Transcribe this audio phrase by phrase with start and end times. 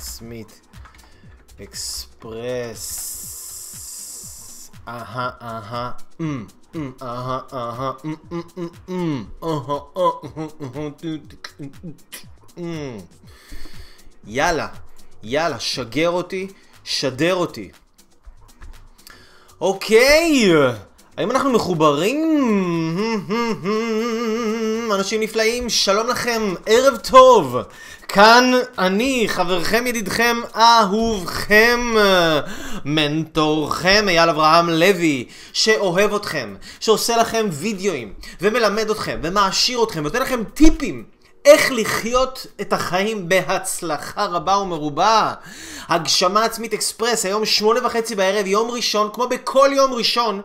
[0.00, 0.60] עצמית
[1.62, 2.90] אקספרס.
[4.88, 7.92] אהה, אהה, אמ, אמ, אמ, אהה, אהה,
[12.58, 12.98] אהה.
[14.26, 14.68] יאללה,
[15.22, 16.48] יאללה, שגר אותי,
[16.84, 17.70] שדר אותי.
[19.60, 20.52] אוקיי,
[21.16, 22.20] האם אנחנו מחוברים?
[24.94, 27.56] אנשים נפלאים, שלום לכם, ערב טוב.
[28.12, 31.94] כאן אני, חברכם, ידידכם, אהובכם,
[32.84, 40.44] מנטורכם, אייל אברהם לוי, שאוהב אתכם, שעושה לכם וידאוים, ומלמד אתכם, ומעשיר אתכם, ונותן לכם
[40.54, 41.04] טיפים.
[41.44, 45.32] איך לחיות את החיים בהצלחה רבה ומרובה.
[45.88, 50.40] הגשמה עצמית אקספרס, היום שמונה וחצי בערב, יום ראשון, כמו בכל יום ראשון.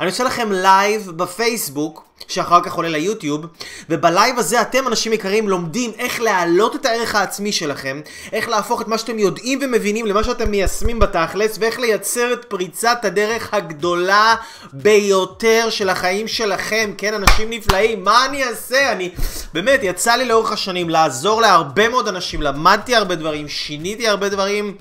[0.00, 3.46] אני עושה לכם לייב בפייסבוק, שאחר כך עולה ליוטיוב,
[3.90, 8.00] ובלייב הזה אתם, אנשים יקרים, לומדים איך להעלות את הערך העצמי שלכם,
[8.32, 12.98] איך להפוך את מה שאתם יודעים ומבינים למה שאתם מיישמים בתכלס, ואיך לייצר את פריצת
[13.02, 14.34] הדרך הגדולה
[14.72, 16.90] ביותר של החיים שלכם.
[16.98, 18.92] כן, אנשים נפלאים, מה אני אעשה?
[18.92, 19.10] אני,
[19.52, 24.74] באמת, יצא לי לאורך השנים לעזור להרבה מאוד אנשים, למדתי הרבה דברים, שיניתי הרבה דברים.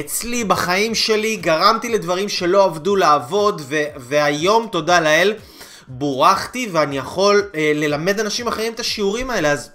[0.00, 3.62] אצלי, בחיים שלי, גרמתי לדברים שלא עבדו לעבוד,
[3.96, 5.34] והיום, תודה לאל,
[5.88, 9.70] בורחתי ואני יכול אה, ללמד אנשים אחרים את השיעורים האלה, אז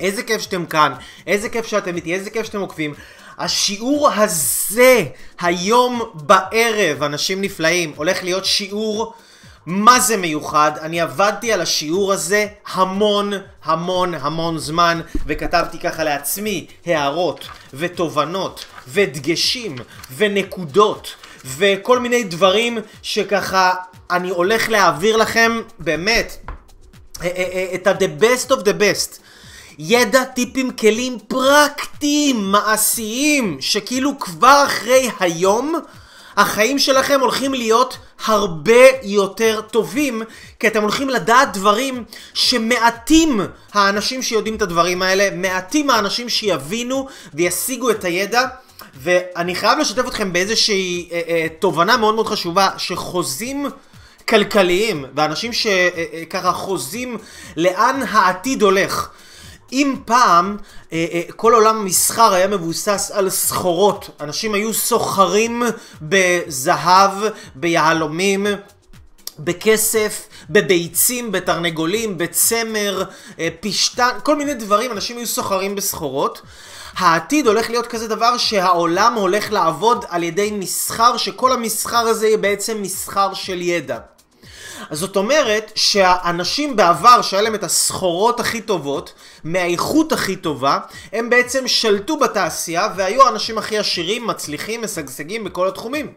[0.00, 0.92] איזה כיף שאתם כאן,
[1.26, 2.94] איזה כיף שאתם איתי, איזה כיף שאתם עוקבים.
[3.38, 5.04] השיעור הזה,
[5.40, 9.14] היום בערב, אנשים נפלאים, הולך להיות שיעור
[9.66, 10.72] מה זה מיוחד.
[10.80, 13.32] אני עבדתי על השיעור הזה המון
[13.64, 19.76] המון המון זמן, וכתבתי ככה לעצמי הערות ותובנות ודגשים
[20.16, 23.74] ונקודות וכל מיני דברים שככה
[24.10, 26.36] אני הולך להעביר לכם באמת
[27.22, 29.20] אה, אה, אה, את ה-the best of the best.
[29.78, 35.74] ידע, טיפים, כלים פרקטיים, מעשיים, שכאילו כבר אחרי היום,
[36.36, 40.22] החיים שלכם הולכים להיות הרבה יותר טובים,
[40.60, 42.04] כי אתם הולכים לדעת דברים
[42.34, 43.40] שמעטים
[43.72, 48.46] האנשים שיודעים את הדברים האלה, מעטים האנשים שיבינו וישיגו את הידע.
[48.94, 53.66] ואני חייב לשתף אתכם באיזושהי אה, אה, תובנה מאוד מאוד חשובה, שחוזים
[54.30, 57.18] כלכליים, ואנשים שככה אה, חוזים
[57.56, 59.08] לאן העתיד הולך.
[59.72, 60.56] אם פעם
[60.92, 65.62] אה, אה, כל עולם המסחר היה מבוסס על סחורות, אנשים היו סוחרים
[66.02, 67.12] בזהב,
[67.54, 68.46] ביהלומים,
[69.38, 73.04] בכסף, בביצים, בתרנגולים, בצמר,
[73.60, 76.42] פשטן, כל מיני דברים, אנשים היו סוחרים בסחורות.
[76.96, 82.36] העתיד הולך להיות כזה דבר שהעולם הולך לעבוד על ידי מסחר, שכל המסחר הזה יהיה
[82.36, 83.98] בעצם מסחר של ידע.
[84.90, 89.12] אז זאת אומרת שהאנשים בעבר שהיה להם את הסחורות הכי טובות,
[89.44, 90.78] מהאיכות הכי טובה,
[91.12, 96.12] הם בעצם שלטו בתעשייה והיו האנשים הכי עשירים, מצליחים, משגשגים בכל התחומים.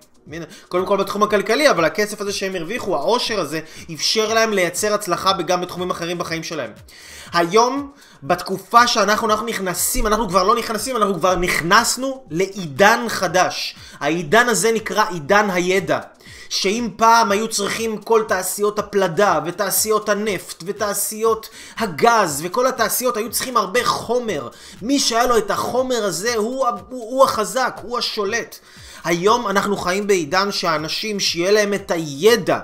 [0.70, 3.60] קודם כל בתחום הכלכלי, אבל הכסף הזה שהם הרוויחו, העושר הזה,
[3.94, 6.72] אפשר להם לייצר הצלחה גם בתחומים אחרים בחיים שלהם.
[7.34, 7.92] היום,
[8.24, 13.76] בתקופה שאנחנו אנחנו נכנסים, אנחנו כבר לא נכנסים, אנחנו כבר נכנסנו לעידן חדש.
[14.00, 16.00] העידן הזה נקרא עידן הידע.
[16.54, 23.58] שאם פעם היו צריכים כל תעשיות הפלדה ותעשיות הנפט ותעשיות הגז וכל התעשיות היו צריכים
[23.58, 24.50] הרבה חומר.
[24.82, 28.60] מי שהיה לו את החומר הזה הוא, הוא, הוא החזק, הוא השולט.
[29.04, 32.60] היום אנחנו חיים בעידן שהאנשים שיהיה להם את הידע,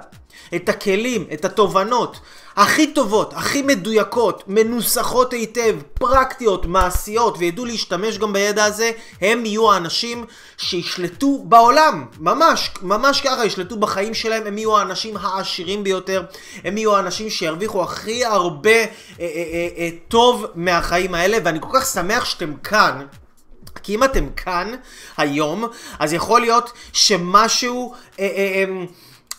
[0.56, 2.19] את הכלים, את התובנות,
[2.59, 9.71] הכי טובות, הכי מדויקות, מנוסחות היטב, פרקטיות, מעשיות, וידעו להשתמש גם בידע הזה, הם יהיו
[9.71, 10.25] האנשים
[10.57, 12.05] שישלטו בעולם.
[12.19, 16.23] ממש, ממש ככה, ישלטו בחיים שלהם, הם יהיו האנשים העשירים ביותר,
[16.63, 18.85] הם יהיו האנשים שירוויחו הכי הרבה אה,
[19.19, 23.05] אה, אה, אה, טוב מהחיים האלה, ואני כל כך שמח שאתם כאן.
[23.83, 24.75] כי אם אתם כאן
[25.17, 25.65] היום,
[25.99, 27.93] אז יכול להיות שמשהו...
[28.19, 28.85] אה, אה, אה,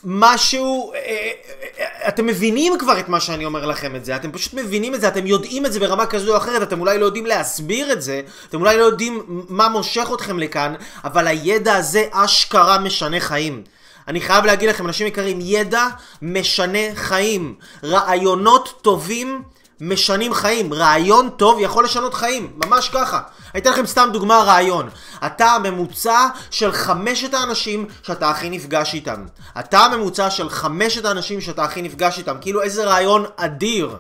[0.05, 1.33] משהו, אה, אה,
[1.79, 5.01] אה, אתם מבינים כבר את מה שאני אומר לכם את זה, אתם פשוט מבינים את
[5.01, 8.03] זה, אתם יודעים את זה ברמה כזו או אחרת, אתם אולי לא יודעים להסביר את
[8.03, 10.75] זה, אתם אולי לא יודעים מה מושך אתכם לכאן,
[11.05, 13.63] אבל הידע הזה אשכרה משנה חיים.
[14.09, 15.87] אני חייב להגיד לכם, אנשים יקרים, ידע
[16.23, 17.55] משנה חיים.
[17.85, 19.43] רעיונות טובים
[19.81, 20.75] משנים חיים.
[20.75, 23.21] רעיון טוב יכול לשנות חיים, ממש ככה.
[23.55, 24.89] אני אתן לכם סתם דוגמה רעיון.
[25.27, 29.25] אתה הממוצע של חמשת האנשים שאתה הכי נפגש איתם.
[29.61, 32.37] אתה הממוצע של חמשת האנשים שאתה הכי נפגש איתם.
[32.41, 33.97] כאילו איזה רעיון אדיר.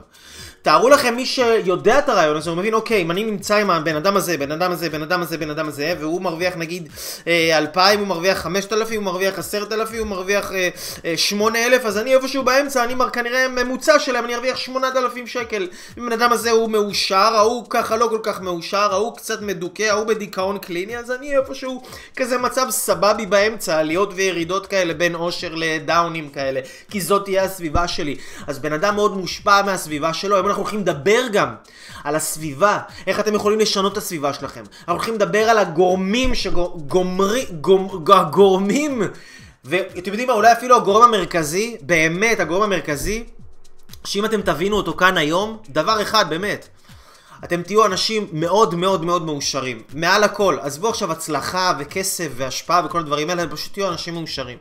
[0.62, 3.96] תארו לכם מי שיודע את הרעיון הזה, הוא מבין, אוקיי, אם אני נמצא עם הבן
[3.96, 6.88] אדם הזה, בן אדם הזה, בן אדם הזה, בן אדם הזה, והוא מרוויח נגיד
[7.26, 10.68] אה, אלפיים, הוא מרוויח חמשת אלפים, הוא מרוויח עשרת אלפים, הוא מרוויח אה,
[11.04, 15.26] אה, שמונה אלף, אז אני איפשהו באמצע, אני כנראה ממוצע שלהם, אני ארוויח שמונת אלפים
[15.26, 15.68] שקל.
[15.98, 19.82] אם בן אדם הזה הוא מאושר, ההוא ככה לא כל כך מאושר, ההוא קצת מדוכא,
[19.82, 21.82] ההוא בדיכאון קליני, אז אני איפשהו
[22.16, 26.60] כזה מצב סבבי באמצע, עליות וירידות כאלה בין אושר לדאונים כאלה,
[26.90, 28.16] כי זאת תהיה הסביבה שלי.
[28.46, 31.54] אז בן אדם מאוד מושפע מהסביבה שלו, היום אנחנו הולכים לדבר גם
[32.04, 34.62] על הסביבה, איך אתם יכולים לשנות את הסביבה שלכם.
[34.80, 37.46] אנחנו הולכים לדבר על הגורמים שגומרים,
[38.08, 39.02] הגורמים,
[39.64, 43.24] ואתם יודעים מה, אולי אפילו הגורם המרכזי, באמת הגורם המרכזי,
[44.04, 46.68] שאם אתם תבינו אותו כאן היום, דבר אחד, באמת.
[47.44, 49.82] אתם תהיו אנשים מאוד מאוד מאוד מאושרים.
[49.94, 50.56] מעל הכל.
[50.60, 54.58] עזבו עכשיו הצלחה וכסף והשפעה וכל הדברים האלה, פשוט תהיו אנשים מאושרים.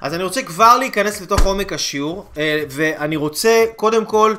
[0.00, 4.34] אז אני רוצה כבר להיכנס לתוך עומק השיעור, אה, ואני רוצה קודם כל,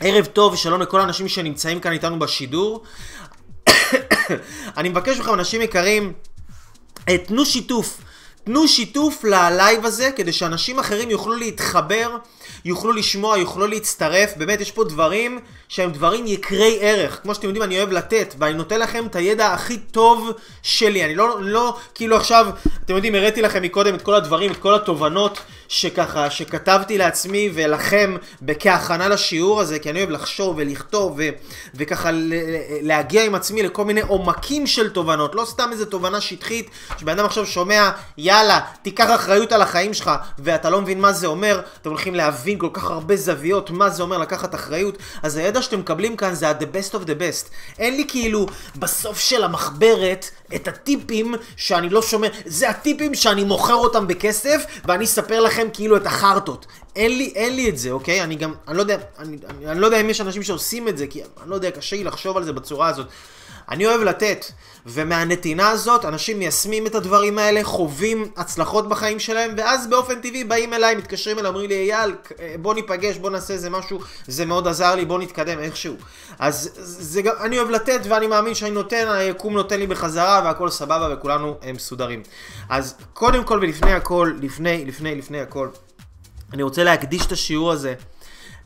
[0.00, 2.82] ערב טוב ושלום לכל האנשים שנמצאים כאן איתנו בשידור.
[4.76, 6.12] אני מבקש מכם, אנשים יקרים,
[7.08, 8.00] אה, תנו שיתוף.
[8.44, 12.16] תנו שיתוף ללייב הזה כדי שאנשים אחרים יוכלו להתחבר,
[12.64, 14.36] יוכלו לשמוע, יוכלו להצטרף.
[14.36, 15.38] באמת, יש פה דברים
[15.70, 17.20] שהם דברים יקרי ערך.
[17.22, 20.30] כמו שאתם יודעים, אני אוהב לתת, ואני נותן לכם את הידע הכי טוב
[20.62, 21.04] שלי.
[21.04, 22.46] אני לא, לא, כאילו עכשיו,
[22.84, 25.38] אתם יודעים, הראיתי לכם מקודם את כל הדברים, את כל התובנות
[25.68, 28.16] שככה, שכתבתי לעצמי ולכם
[28.58, 31.28] כהכנה לשיעור הזה, כי אני אוהב לחשוב ולכתוב ו,
[31.74, 32.10] וככה
[32.82, 37.24] להגיע עם עצמי לכל מיני עומקים של תובנות, לא סתם איזה תובנה שטחית, שבן אדם
[37.24, 41.90] עכשיו שומע, יאללה, תיקח אחריות על החיים שלך, ואתה לא מבין מה זה אומר, אתם
[41.90, 46.16] הולכים להבין כל כך הרבה זוויות, מה זה אומר לקחת אחריות, אז הידע שאתם מקבלים
[46.16, 47.48] כאן זה ה-the best of the best.
[47.78, 48.46] אין לי כאילו
[48.76, 55.04] בסוף של המחברת את הטיפים שאני לא שומע, זה הטיפים שאני מוכר אותם בכסף, ואני
[55.04, 56.66] אספר לכם כאילו את החרטות.
[56.96, 58.22] אין לי, אין לי את זה, אוקיי?
[58.22, 60.98] אני גם, אני לא יודע, אני, אני, אני לא יודע אם יש אנשים שעושים את
[60.98, 63.06] זה, כי אני לא יודע, קשה לי לחשוב על זה בצורה הזאת.
[63.70, 64.44] אני אוהב לתת,
[64.86, 70.74] ומהנתינה הזאת אנשים מיישמים את הדברים האלה, חווים הצלחות בחיים שלהם, ואז באופן טבעי באים
[70.74, 72.14] אליי, מתקשרים אליי, אומרים לי, אייל,
[72.62, 75.96] בוא ניפגש, בוא נעשה איזה משהו, זה מאוד עזר לי, בוא נתקדם איכשהו.
[76.38, 80.70] אז זה גם, אני אוהב לתת, ואני מאמין שאני נותן, היקום נותן לי בחזרה, והכל
[80.70, 82.22] סבבה, וכולנו הם מסודרים.
[82.68, 85.68] אז קודם כל ולפני הכל, לפני, לפני, לפני הכל,
[86.52, 87.94] אני רוצה להקדיש את השיעור הזה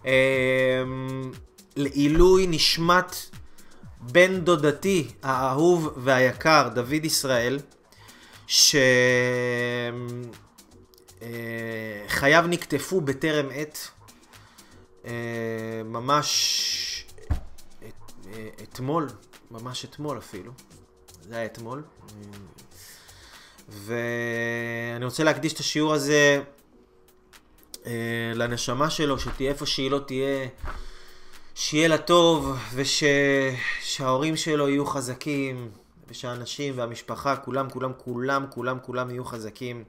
[0.06, 0.12] אה,
[1.76, 3.16] לעילוי נשמת
[4.12, 7.58] בן דודתי האהוב והיקר, דוד ישראל,
[8.46, 8.82] שחייו
[12.22, 13.88] אה, נקטפו בטרם עת,
[15.04, 15.10] אה,
[15.84, 17.06] ממש
[18.32, 19.08] אה, אתמול,
[19.50, 20.52] ממש אתמול אפילו,
[21.28, 21.82] זה היה אתמול,
[23.68, 26.42] ואני רוצה להקדיש את השיעור הזה
[28.34, 30.48] לנשמה שלו, שתהיה איפה שהיא לא תהיה.
[31.54, 35.70] שיהיה לה טוב, ושההורים שלו יהיו חזקים,
[36.08, 39.84] ושהאנשים והמשפחה, כולם, כולם, כולם, כולם, כולם יהיו חזקים.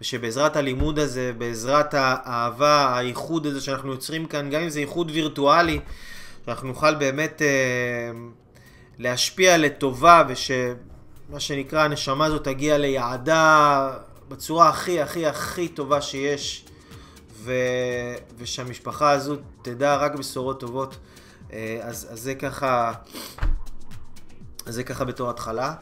[0.00, 5.80] ושבעזרת הלימוד הזה, בעזרת האהבה, האיחוד הזה שאנחנו יוצרים כאן, גם אם זה איחוד וירטואלי,
[6.46, 8.10] שאנחנו נוכל באמת אה,
[8.98, 13.90] להשפיע לטובה, ושמה שנקרא הנשמה הזאת תגיע ליעדה
[14.28, 16.64] בצורה הכי הכי הכי טובה שיש.
[17.44, 17.52] ו...
[18.38, 20.96] ושהמשפחה הזו תדע רק בשורות טובות.
[21.52, 22.92] אה, אז, אז זה ככה,
[24.66, 25.74] אז זה ככה בתור התחלה.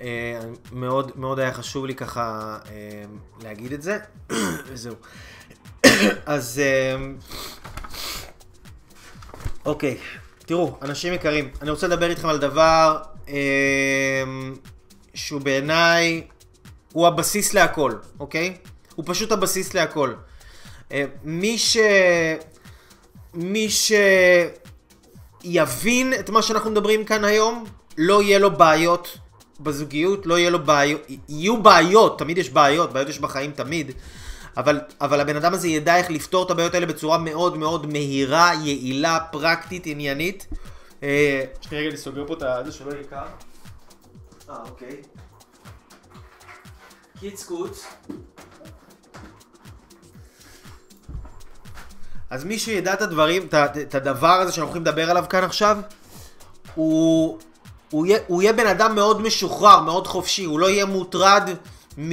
[0.00, 0.40] אה,
[0.72, 3.04] מאוד, מאוד היה חשוב לי ככה אה,
[3.42, 3.98] להגיד את זה,
[4.68, 4.94] וזהו.
[6.26, 6.60] אז
[9.66, 9.98] אוקיי,
[10.38, 13.02] תראו, אנשים יקרים, אני רוצה לדבר איתכם על דבר
[15.14, 16.26] שהוא בעיניי,
[16.92, 18.56] הוא הבסיס להכל, אוקיי?
[18.94, 20.14] הוא פשוט הבסיס להכל.
[20.92, 21.76] אה, מי ש...
[23.34, 23.68] מי
[25.44, 27.64] שיבין את מה שאנחנו מדברים כאן היום,
[27.98, 29.18] לא יהיה לו בעיות
[29.60, 33.92] בזוגיות, לא יהיה לו בעיות, יהיו בעיות, תמיד יש בעיות, בעיות יש בחיים תמיד,
[34.56, 38.52] אבל, אבל הבן אדם הזה ידע איך לפתור את הבעיות האלה בצורה מאוד מאוד מהירה,
[38.62, 40.46] יעילה, פרקטית, עניינית.
[41.02, 43.26] אה, שנייה רגע, אני סוגר פה את זה שלא יהיה קר.
[44.50, 45.02] אה, אוקיי.
[47.20, 47.86] קיצקוץ.
[52.30, 53.48] אז מי שידע את הדברים,
[53.82, 55.78] את הדבר הזה שאנחנו הולכים לדבר עליו כאן עכשיו,
[56.74, 57.38] הוא,
[57.90, 61.50] הוא, יהיה, הוא יהיה בן אדם מאוד משוחרר, מאוד חופשי, הוא לא יהיה מוטרד
[61.98, 62.10] מ...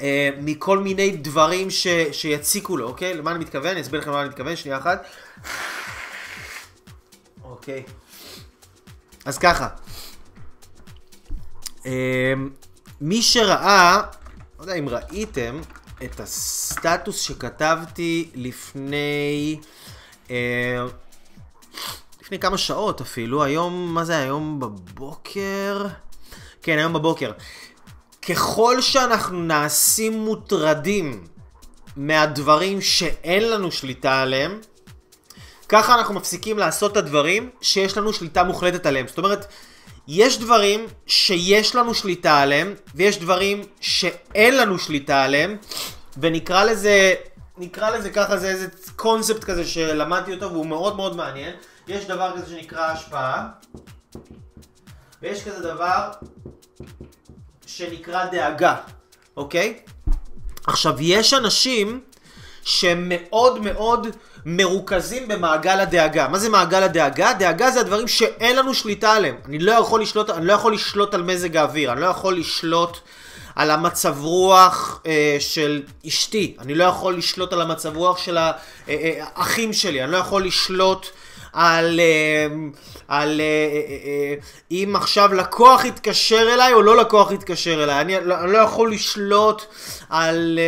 [0.00, 3.14] אה, מכל מיני דברים ש, שיציקו לו, אוקיי?
[3.14, 3.70] למה אני מתכוון?
[3.70, 5.04] אני אסביר לכם למה אני מתכוון, שנייה אחת.
[7.44, 7.82] אוקיי.
[9.24, 9.68] אז ככה.
[11.86, 12.32] אה,
[13.00, 14.02] מי שראה,
[14.58, 15.60] לא יודע אם ראיתם,
[16.04, 19.60] את הסטטוס שכתבתי לפני
[20.30, 20.86] אה,
[22.22, 25.86] לפני כמה שעות אפילו, היום, מה זה היום בבוקר?
[26.62, 27.32] כן, היום בבוקר.
[28.28, 31.26] ככל שאנחנו נעשים מוטרדים
[31.96, 34.60] מהדברים שאין לנו שליטה עליהם,
[35.68, 39.08] ככה אנחנו מפסיקים לעשות את הדברים שיש לנו שליטה מוחלטת עליהם.
[39.08, 39.46] זאת אומרת,
[40.08, 45.56] יש דברים שיש לנו שליטה עליהם, ויש דברים שאין לנו שליטה עליהם,
[46.16, 47.14] ונקרא לזה,
[47.58, 51.54] נקרא לזה ככה, זה איזה קונספט כזה שלמדתי אותו והוא מאוד מאוד מעניין.
[51.88, 53.48] יש דבר כזה שנקרא השפעה,
[55.22, 56.10] ויש כזה דבר
[57.66, 58.76] שנקרא דאגה,
[59.36, 59.78] אוקיי?
[60.66, 62.00] עכשיו, יש אנשים
[62.64, 64.06] שהם מאוד מאוד
[64.46, 66.28] מרוכזים במעגל הדאגה.
[66.28, 67.32] מה זה מעגל הדאגה?
[67.32, 69.36] דאגה זה הדברים שאין לנו שליטה עליהם.
[69.48, 72.98] אני לא יכול לשלוט, אני לא יכול לשלוט על מזג האוויר, אני לא יכול לשלוט
[73.58, 79.68] על המצב רוח אה, של אשתי, אני לא יכול לשלוט על המצב רוח של האחים
[79.68, 81.06] אה, אה, שלי, אני לא יכול לשלוט
[81.52, 82.46] על, אה,
[83.08, 83.40] על
[84.70, 88.00] אם עכשיו לקוח יתקשר אליי או לא לקוח יתקשר אליי.
[88.00, 89.62] אני, לא, אני לא יכול לשלוט
[90.10, 90.58] על...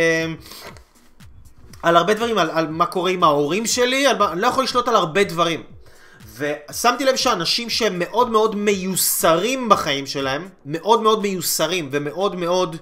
[1.83, 4.87] על הרבה דברים, על, על מה קורה עם ההורים שלי, על, אני לא יכול לשלוט
[4.87, 5.63] על הרבה דברים.
[6.37, 12.75] ושמתי לב שאנשים שהם מאוד מאוד מיוסרים בחיים שלהם, מאוד מאוד מיוסרים ומאוד מאוד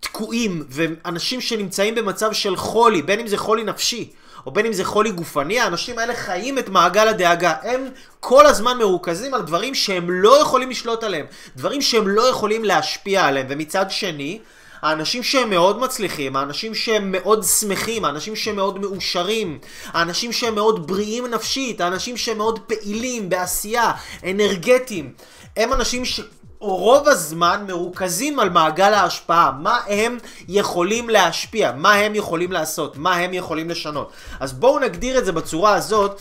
[0.00, 4.10] תקועים, ואנשים שנמצאים במצב של חולי, בין אם זה חולי נפשי,
[4.46, 7.54] או בין אם זה חולי גופני, האנשים האלה חיים את מעגל הדאגה.
[7.62, 7.88] הם
[8.20, 11.26] כל הזמן מרוכזים על דברים שהם לא יכולים לשלוט עליהם,
[11.56, 14.38] דברים שהם לא יכולים להשפיע עליהם, ומצד שני,
[14.82, 20.86] האנשים שהם מאוד מצליחים, האנשים שהם מאוד שמחים, האנשים שהם מאוד מאושרים, האנשים שהם מאוד
[20.86, 23.92] בריאים נפשית, האנשים שהם מאוד פעילים, בעשייה,
[24.24, 25.12] אנרגטיים,
[25.56, 26.20] הם אנשים ש...
[26.58, 30.18] רוב הזמן מרוכזים על מעגל ההשפעה, מה הם
[30.48, 34.10] יכולים להשפיע, מה הם יכולים לעשות, מה הם יכולים לשנות.
[34.40, 36.20] אז בואו נגדיר את זה בצורה הזאת.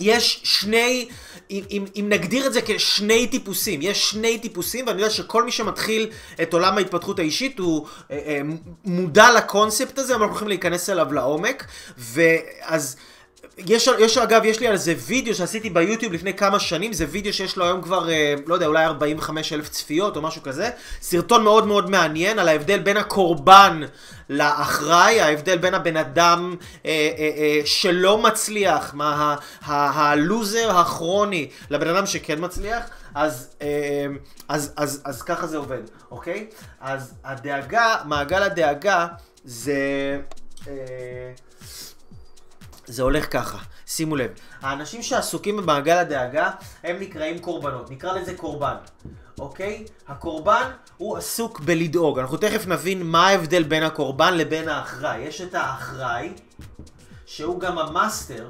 [0.00, 1.08] יש שני
[1.50, 5.52] אם, אם, אם נגדיר את זה כשני טיפוסים, יש שני טיפוסים, ואני יודע שכל מי
[5.52, 6.10] שמתחיל
[6.42, 8.40] את עולם ההתפתחות האישית הוא אה, אה,
[8.84, 11.64] מודע לקונספט הזה, אנחנו הולכים להיכנס אליו לעומק,
[11.98, 12.96] ואז...
[13.58, 17.32] יש, יש אגב, יש לי על זה וידאו שעשיתי ביוטיוב לפני כמה שנים, זה וידאו
[17.32, 20.70] שיש לו היום כבר, אה, לא יודע, אולי 45 אלף צפיות או משהו כזה.
[21.02, 23.80] סרטון מאוד מאוד מעניין על ההבדל בין הקורבן
[24.28, 26.56] לאחראי, ההבדל בין הבן אדם
[26.86, 32.84] אה, אה, אה, שלא מצליח, מה הלוזר הכרוני, לבן אדם שכן מצליח.
[33.14, 34.06] אז, אה,
[34.48, 36.46] אז, אז, אז ככה זה עובד, אוקיי?
[36.80, 39.06] אז הדאגה, מעגל הדאגה
[39.44, 40.18] זה...
[40.68, 40.72] אה,
[42.86, 44.30] זה הולך ככה, שימו לב.
[44.62, 46.50] האנשים שעסוקים במעגל הדאגה,
[46.82, 47.90] הם נקראים קורבנות.
[47.90, 48.74] נקרא לזה קורבן,
[49.38, 49.84] אוקיי?
[50.08, 52.18] הקורבן הוא עסוק בלדאוג.
[52.18, 55.18] אנחנו תכף נבין מה ההבדל בין הקורבן לבין האחראי.
[55.18, 56.32] יש את האחראי,
[57.26, 58.48] שהוא גם המאסטר,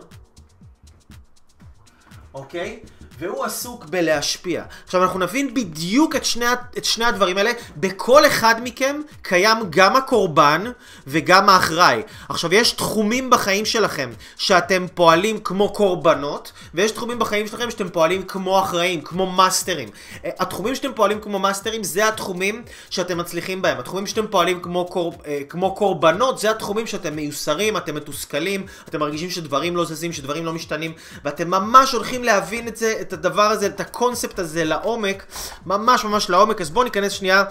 [2.34, 2.80] אוקיי?
[3.18, 4.62] והוא עסוק בלהשפיע.
[4.84, 6.46] עכשיו אנחנו נבין בדיוק את שני,
[6.78, 7.50] את שני הדברים האלה.
[7.76, 10.64] בכל אחד מכם קיים גם הקורבן
[11.06, 12.02] וגם האחראי.
[12.28, 18.22] עכשיו יש תחומים בחיים שלכם שאתם פועלים כמו קורבנות, ויש תחומים בחיים שלכם שאתם פועלים
[18.22, 19.88] כמו אחראים, כמו מאסטרים.
[20.24, 23.78] אה, התחומים שאתם פועלים כמו מאסטרים זה התחומים שאתם מצליחים בהם.
[23.78, 29.00] התחומים שאתם פועלים כמו, קור, אה, כמו קורבנות זה התחומים שאתם מיוסרים, אתם מתוסכלים, אתם
[29.00, 30.92] מרגישים שדברים לא זזים, שדברים לא משתנים,
[31.24, 35.26] ואתם ממש הולכים להבין את זה, את הדבר הזה, את הקונספט הזה לעומק,
[35.66, 37.44] ממש ממש לעומק, אז בואו ניכנס שנייה.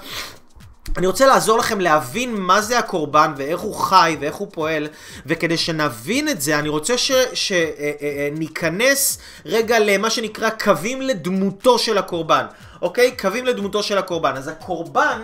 [0.97, 4.87] אני רוצה לעזור לכם להבין מה זה הקורבן ואיך הוא חי ואיך הוא פועל
[5.25, 6.93] וכדי שנבין את זה אני רוצה
[7.33, 12.45] שניכנס אה, אה, אה, רגע למה שנקרא קווים לדמותו של הקורבן
[12.81, 13.17] אוקיי?
[13.17, 15.21] קווים לדמותו של הקורבן אז הקורבן,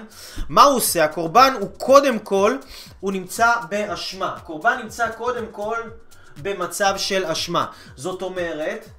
[0.50, 1.03] מה הוא עושה?
[1.03, 2.57] הקורבן הוא קודם כל,
[3.00, 5.77] הוא נמצא באשמה הקורבן נמצא קודם כל
[6.41, 8.89] במצב של אשמה זאת אומרת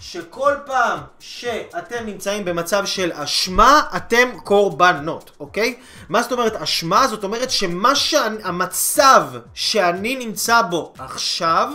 [0.00, 5.74] שכל פעם שאתם נמצאים במצב של אשמה, אתם קורבנות, אוקיי?
[6.08, 7.08] מה זאת אומרת אשמה?
[7.08, 9.24] זאת אומרת שמה שהמצב
[9.54, 11.68] שאני נמצא בו עכשיו,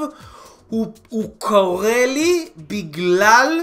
[0.69, 3.59] הוא, הוא קורה לי בגלל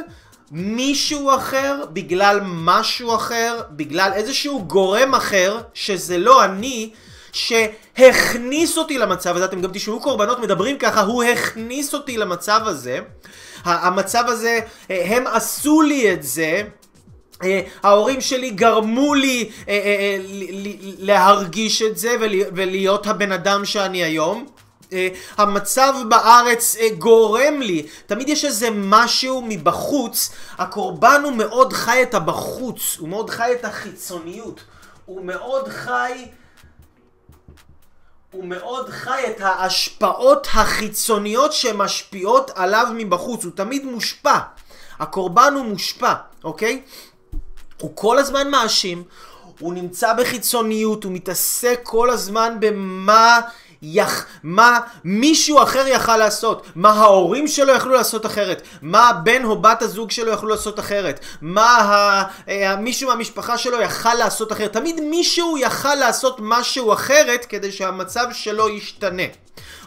[0.50, 6.90] מישהו אחר, בגלל משהו אחר, בגלל איזשהו גורם אחר, שזה לא אני,
[7.32, 13.00] שהכניס אותי למצב הזה, אתם גם תשמעו קורבנות מדברים ככה, הוא הכניס אותי למצב הזה.
[13.64, 14.58] המצב הזה,
[14.90, 16.62] אה, הם עשו לי את זה.
[17.42, 20.18] אה, ההורים שלי גרמו לי אה,
[20.98, 22.16] להרגיש את זה
[22.52, 24.46] ולהיות הבן אדם שאני היום.
[25.36, 32.96] המצב בארץ גורם לי, תמיד יש איזה משהו מבחוץ, הקורבן הוא מאוד חי את הבחוץ,
[32.98, 34.60] הוא מאוד חי את החיצוניות,
[35.04, 36.26] הוא מאוד חי
[38.32, 44.38] הוא מאוד חי את ההשפעות החיצוניות שמשפיעות עליו מבחוץ, הוא תמיד מושפע.
[44.98, 46.82] הקורבן הוא מושפע, אוקיי?
[47.80, 49.02] הוא כל הזמן מאשים,
[49.60, 53.40] הוא נמצא בחיצוניות, הוא מתעסק כל הזמן במה
[53.82, 54.26] יח...
[54.42, 59.82] מה מישהו אחר יכל לעשות, מה ההורים שלו יכלו לעשות אחרת, מה הבן או בת
[59.82, 62.22] הזוג שלו יכלו לעשות אחרת, מה ה...
[62.48, 68.26] אה, מישהו מהמשפחה שלו יכל לעשות אחרת, תמיד מישהו יכל לעשות משהו אחרת כדי שהמצב
[68.32, 69.22] שלו ישתנה.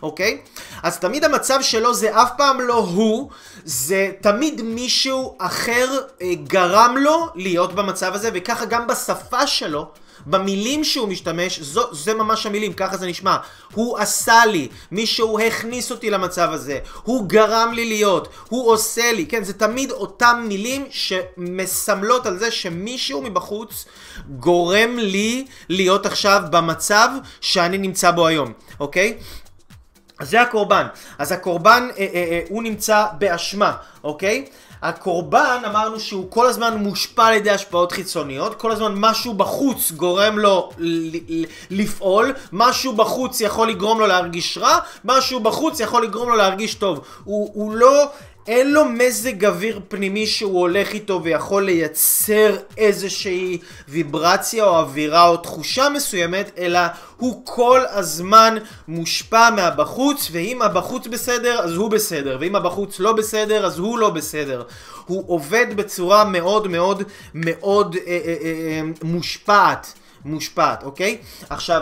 [0.02, 0.42] אוקיי?
[0.84, 3.30] אז תמיד המצב שלו זה אף פעם לא הוא,
[3.66, 5.88] זה תמיד מישהו אחר
[6.22, 9.92] אה, גרם לו להיות במצב הזה, וככה גם בשפה שלו.
[10.25, 13.38] במילים שהוא משתמש, זו, זה ממש המילים, ככה זה נשמע.
[13.74, 19.25] הוא עשה לי, מישהו הכניס אותי למצב הזה, הוא גרם לי להיות, הוא עושה לי,
[19.25, 23.86] כן, זה תמיד אותם מילים שמסמלות על זה שמישהו מבחוץ
[24.30, 27.10] גורם לי להיות עכשיו במצב
[27.42, 29.18] שאני נמצא בו היום, אוקיי?
[30.20, 30.88] אז זה הקורבן.
[31.18, 34.46] אז הקורבן, אה, אה, אה, הוא נמצא באשמה, אוקיי?
[34.84, 40.40] הקורבן, אמרנו שהוא כל הזמן מושפע על ידי השפעות חיצוניות, כל הזמן משהו בחוץ גורם
[40.40, 40.70] לו
[41.70, 47.02] לפעול, משהו בחוץ יכול לגרום לו להרגיש רע, משהו בחוץ יכול לגרום לו להרגיש טוב.
[47.24, 48.06] הוא, הוא לא...
[48.48, 53.58] אין לו מזג אוויר פנימי שהוא הולך איתו ויכול לייצר איזושהי
[53.88, 56.80] ויברציה או אווירה או תחושה מסוימת, אלא
[57.18, 58.58] הוא כל הזמן
[58.88, 64.10] מושפע מהבחוץ, ואם הבחוץ בסדר, אז הוא בסדר, ואם הבחוץ לא בסדר, אז הוא לא
[64.10, 64.64] בסדר.
[65.06, 69.94] הוא עובד בצורה מאוד מאוד מאוד אה, אה, אה, אה מושפעת,
[70.26, 71.18] מושפעת, אוקיי?
[71.50, 71.82] עכשיו,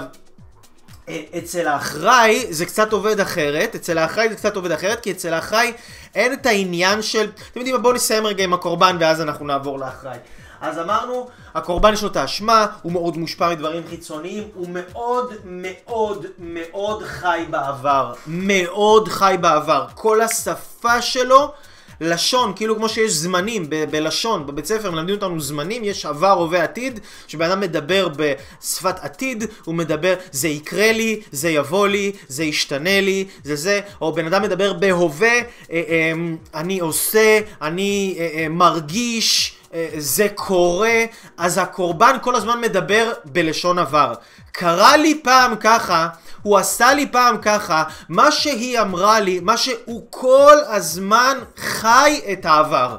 [1.10, 5.34] אה, אצל האחראי זה קצת עובד אחרת, אצל האחראי זה קצת עובד אחרת, כי אצל
[5.34, 5.74] האחראי
[6.16, 10.18] אין את העניין של, אתם יודעים, בואו נסיים רגע עם הקורבן ואז אנחנו נעבור לאחראי.
[10.62, 16.26] אז אמרנו, הקורבן יש לו את האשמה, הוא מאוד מושפע מדברים חיצוניים, הוא מאוד מאוד
[16.40, 18.14] מאוד חי בעבר.
[18.28, 19.86] מאוד חי בעבר.
[19.96, 21.52] כל השפה שלו
[22.02, 26.64] לשון, כאילו כמו שיש זמנים ב- בלשון, בבית ספר מלמדים אותנו זמנים, יש עבר, הווה,
[26.64, 32.44] עתיד, שבן אדם מדבר בשפת עתיד, הוא מדבר, זה יקרה לי, זה יבוא לי, זה
[32.44, 35.42] ישתנה לי, זה זה, או בן אדם מדבר בהווה, אה,
[35.72, 36.12] אה,
[36.54, 39.56] אני עושה, אני אה, מרגיש,
[39.98, 41.06] זה קורה,
[41.38, 44.14] אז הקורבן כל הזמן מדבר בלשון עבר.
[44.52, 46.08] קרה לי פעם ככה,
[46.42, 52.46] הוא עשה לי פעם ככה, מה שהיא אמרה לי, מה שהוא כל הזמן חי את
[52.46, 52.98] העבר.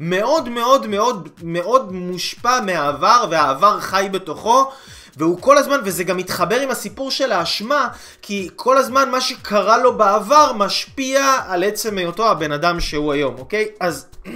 [0.00, 4.70] מאוד מאוד מאוד מאוד מושפע מהעבר, והעבר חי בתוכו.
[5.16, 7.88] והוא כל הזמן, וזה גם מתחבר עם הסיפור של האשמה,
[8.22, 13.34] כי כל הזמן מה שקרה לו בעבר משפיע על עצם היותו הבן אדם שהוא היום,
[13.38, 13.68] אוקיי?
[13.80, 14.06] אז...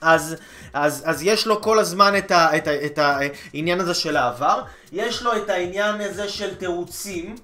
[0.00, 0.36] אז,
[0.74, 4.62] אז, אז יש לו כל הזמן את, ה, את, ה, את העניין הזה של העבר,
[4.92, 7.36] יש לו את העניין הזה של תירוצים,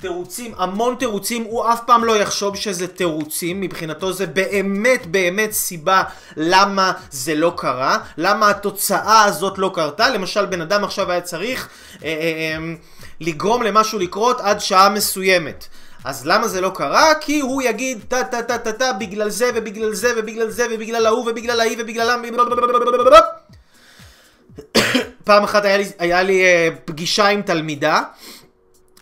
[0.00, 6.02] תירוצים, המון תירוצים, הוא אף פעם לא יחשוב שזה תירוצים, מבחינתו זה באמת באמת סיבה
[6.36, 11.68] למה זה לא קרה, למה התוצאה הזאת לא קרתה, למשל בן אדם עכשיו היה צריך
[12.04, 12.74] אה, אה, אה,
[13.20, 15.68] לגרום למשהו לקרות עד שעה מסוימת.
[16.04, 17.14] אז למה זה לא קרה?
[17.20, 21.06] כי הוא יגיד טה טה טה טה טה בגלל זה ובגלל זה ובגלל זה ובגלל
[21.06, 22.22] ההוא ובגלל ההיא ובגלל...
[25.24, 28.02] פעם אחת היה לי, היה לי uh, פגישה עם תלמידה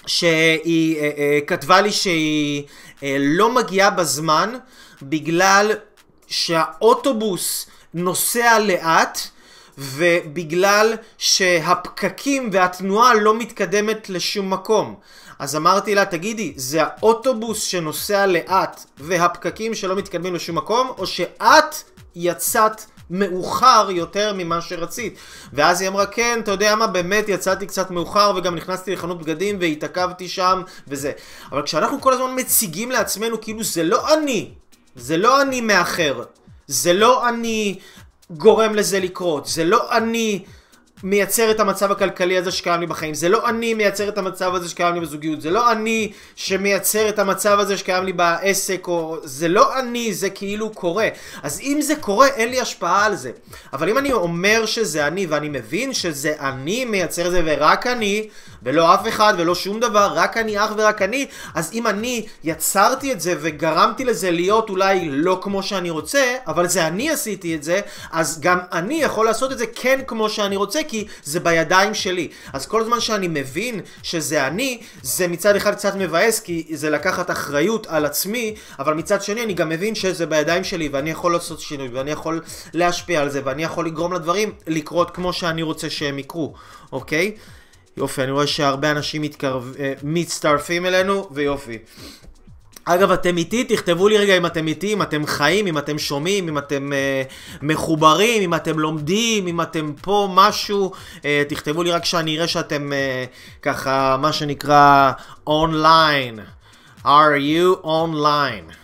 [0.06, 4.54] שהיא uh, uh, כתבה לי שהיא uh, לא מגיעה בזמן
[5.02, 5.72] בגלל
[6.26, 9.20] שהאוטובוס נוסע לאט
[9.78, 14.94] ובגלל שהפקקים והתנועה לא מתקדמת לשום מקום.
[15.40, 21.74] אז אמרתי לה, תגידי, זה האוטובוס שנוסע לאט והפקקים שלא מתקדמים לשום מקום, או שאת
[22.14, 25.14] יצאת מאוחר יותר ממה שרצית.
[25.52, 29.56] ואז היא אמרה, כן, אתה יודע מה, באמת יצאתי קצת מאוחר וגם נכנסתי לחנות בגדים
[29.60, 31.12] והתעכבתי שם וזה.
[31.52, 34.50] אבל כשאנחנו כל הזמן מציגים לעצמנו כאילו זה לא אני,
[34.96, 36.22] זה לא אני מאחר,
[36.66, 37.78] זה לא אני
[38.30, 40.44] גורם לזה לקרות, זה לא אני
[41.04, 43.14] מייצר את המצב הכלכלי הזה שקיים לי בחיים.
[43.14, 45.40] זה לא אני מייצר את המצב הזה שקיים לי בזוגיות.
[45.40, 49.16] זה לא אני שמייצר את המצב הזה שקיים לי בעסק, או...
[49.22, 51.08] זה לא אני, זה כאילו קורה.
[51.42, 53.30] אז אם זה קורה, אין לי השפעה על זה.
[53.72, 58.28] אבל אם אני אומר שזה אני, ואני מבין שזה אני מייצר את זה, ורק אני,
[58.62, 63.12] ולא אף אחד ולא שום דבר, רק אני אך ורק אני, אז אם אני יצרתי
[63.12, 67.62] את זה וגרמתי לזה להיות אולי לא כמו שאני רוצה, אבל זה אני עשיתי את
[67.62, 67.80] זה,
[68.12, 72.28] אז גם אני יכול לעשות את זה כן כמו שאני רוצה, כי זה בידיים שלי.
[72.52, 77.30] אז כל זמן שאני מבין שזה אני, זה מצד אחד קצת מבאס, כי זה לקחת
[77.30, 81.60] אחריות על עצמי, אבל מצד שני אני גם מבין שזה בידיים שלי, ואני יכול לעשות
[81.60, 82.40] שינוי, ואני יכול
[82.74, 86.54] להשפיע על זה, ואני יכול לגרום לדברים לקרות כמו שאני רוצה שהם יקרו,
[86.92, 87.32] אוקיי?
[88.00, 91.78] יופי, אני רואה שהרבה אנשים מתקרב, אה, מצטרפים אלינו, ויופי.
[92.84, 93.64] אגב, אתם איתי?
[93.64, 97.22] תכתבו לי רגע אם אתם איתי, אם אתם חיים, אם אתם שומעים, אם אתם אה,
[97.62, 100.92] מחוברים, אם אתם לומדים, אם אתם פה משהו.
[101.24, 103.24] אה, תכתבו לי רק שאני אראה שאתם אה,
[103.62, 105.12] ככה, מה שנקרא,
[105.46, 106.38] אונליין.
[107.04, 108.74] are you online?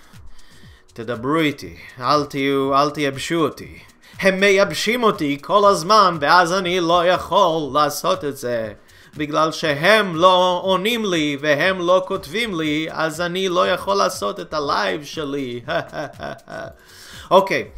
[0.92, 3.79] תדברו איתי, אל תהיו, אל תייבשו אותי.
[4.20, 8.72] הם מייבשים אותי כל הזמן, ואז אני לא יכול לעשות את זה.
[9.16, 14.55] בגלל שהם לא עונים לי והם לא כותבים לי, אז אני לא יכול לעשות את
[14.55, 15.61] הלייב שלי.
[17.31, 17.68] אוקיי,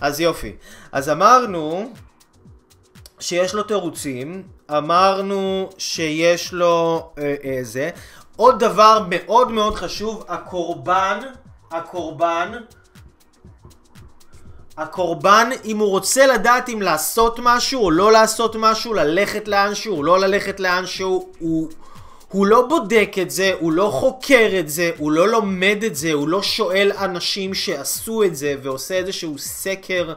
[0.00, 0.52] אז יופי.
[0.92, 1.92] אז אמרנו
[3.20, 7.90] שיש לו תירוצים, אמרנו שיש לו אה, אה, זה.
[8.36, 11.18] עוד דבר מאוד מאוד חשוב, הקורבן,
[11.70, 12.52] הקורבן,
[14.78, 20.02] הקורבן, אם הוא רוצה לדעת אם לעשות משהו או לא לעשות משהו, ללכת לאנשהו או
[20.02, 21.68] לא ללכת לאנשהו, הוא,
[22.28, 26.12] הוא לא בודק את זה, הוא לא חוקר את זה, הוא לא לומד את זה,
[26.12, 30.12] הוא לא שואל אנשים שעשו את זה ועושה איזשהו סקר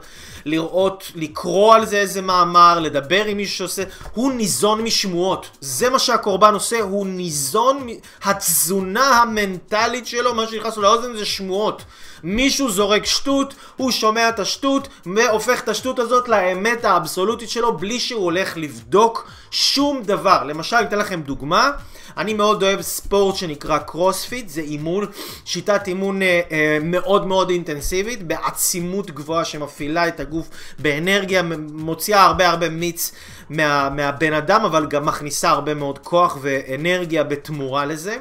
[0.46, 5.50] לראות, לקרוא על זה איזה מאמר, לדבר עם מישהו שעושה, הוא ניזון משמועות.
[5.62, 7.88] זה מה שהקורבן עושה, הוא ניזון,
[8.24, 11.84] התזונה המנטלית שלו, מה שנכנס לו לאוזן זה שמועות.
[12.24, 18.00] מישהו זורק שטות, הוא שומע את השטות והופך את השטות הזאת לאמת האבסולוטית שלו בלי
[18.00, 20.44] שהוא הולך לבדוק שום דבר.
[20.44, 21.72] למשל, אני אתן לכם דוגמה.
[22.18, 25.06] אני מאוד אוהב ספורט שנקרא קרוספיט, זה אימון,
[25.46, 32.50] שיטת אימון אה, אה, מאוד מאוד אינטנסיבית, בעצימות גבוהה שמפעילה את הגוף באנרגיה, מוציאה הרבה
[32.50, 33.12] הרבה מיץ
[33.50, 38.18] מה, מהבן אדם, אבל גם מכניסה הרבה מאוד כוח ואנרגיה בתמורה לזה.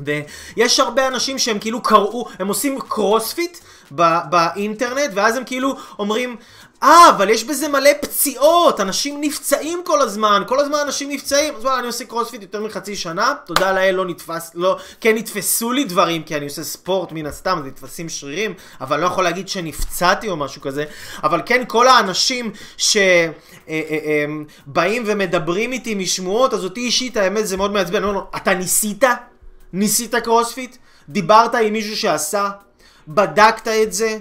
[0.00, 3.58] ויש הרבה אנשים שהם כאילו קראו, הם עושים קרוספיט
[4.30, 6.36] באינטרנט, ואז הם כאילו אומרים,
[6.82, 11.54] אה, אבל יש בזה מלא פציעות, אנשים נפצעים כל הזמן, כל הזמן אנשים נפצעים.
[11.54, 15.72] אז וואלה, אני עושה קרוספיט יותר מחצי שנה, תודה לאל לא נתפס, לא, כן נתפסו
[15.72, 19.48] לי דברים, כי אני עושה ספורט מן הסתם, אז נתפסים שרירים, אבל לא יכול להגיד
[19.48, 20.84] שנפצעתי או משהו כזה.
[21.24, 23.32] אבל כן, כל האנשים שבאים
[23.68, 23.82] אה,
[24.78, 27.96] אה, ומדברים איתי משמועות, אז אותי אישית, האמת, זה מאוד מעצבן.
[27.96, 29.04] אני אומר לו, אתה ניסית?
[29.72, 30.76] ניסית קרוספיט?
[31.08, 32.50] דיברת עם מישהו שעשה?
[33.08, 34.18] בדקת את זה?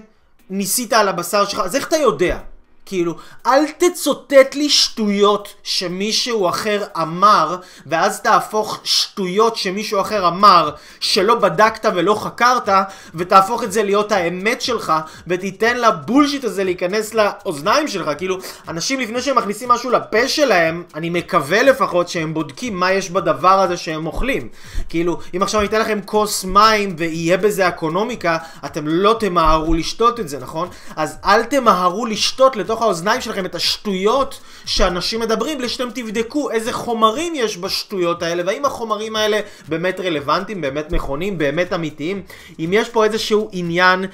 [0.50, 1.60] ניסית על הבשר שלך?
[1.60, 2.40] אז איך אתה יודע?
[2.88, 10.70] כאילו, אל תצוטט לי שטויות שמישהו אחר אמר, ואז תהפוך שטויות שמישהו אחר אמר,
[11.00, 12.70] שלא בדקת ולא חקרת,
[13.16, 14.94] ותהפוך את זה להיות האמת שלך,
[15.28, 18.12] ותיתן לבולשיט הזה להיכנס לאוזניים שלך.
[18.18, 23.10] כאילו, אנשים לפני שהם מכניסים משהו לפה שלהם, אני מקווה לפחות שהם בודקים מה יש
[23.10, 24.48] בדבר הזה שהם אוכלים.
[24.90, 30.20] כאילו, אם עכשיו אני אתן לכם כוס מים ויהיה בזה אקונומיקה, אתם לא תמהרו לשתות
[30.20, 30.68] את זה, נכון?
[30.96, 32.77] אז אל תמהרו לשתות לתוך...
[32.78, 38.44] לתוך האוזניים שלכם את השטויות שאנשים מדברים, בלי שאתם תבדקו איזה חומרים יש בשטויות האלה,
[38.46, 42.22] והאם החומרים האלה באמת רלוונטיים, באמת נכונים, באמת אמיתיים,
[42.60, 44.08] אם יש פה איזשהו עניין אה,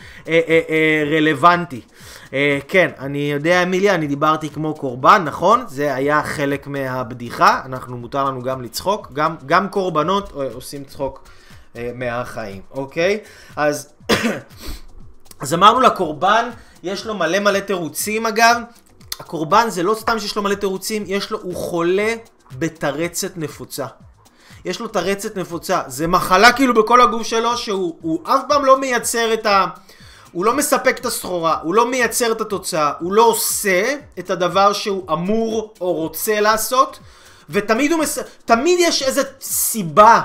[0.47, 1.81] אה, אה, רלוונטי.
[2.33, 5.63] אה, כן, אני יודע, אמיליה, אני דיברתי כמו קורבן, נכון?
[5.67, 11.23] זה היה חלק מהבדיחה, אנחנו, מותר לנו גם לצחוק, גם, גם קורבנות אה, עושים צחוק
[11.75, 13.19] אה, מהחיים, אוקיי?
[13.55, 13.93] אז...
[15.41, 16.49] אז אמרנו לקורבן,
[16.83, 18.57] יש לו מלא מלא תירוצים אגב.
[19.19, 22.15] הקורבן זה לא סתם שיש לו מלא תירוצים, יש לו, הוא חולה
[22.51, 23.85] בתרצת נפוצה.
[24.65, 25.81] יש לו תרצת נפוצה.
[25.87, 29.65] זה מחלה כאילו בכל הגוף שלו, שהוא אף פעם לא מייצר את ה...
[30.31, 34.73] הוא לא מספק את הסחורה, הוא לא מייצר את התוצאה, הוא לא עושה את הדבר
[34.73, 36.99] שהוא אמור או רוצה לעשות,
[37.49, 38.19] ותמיד הוא מס...
[38.45, 40.21] תמיד יש איזה סיבה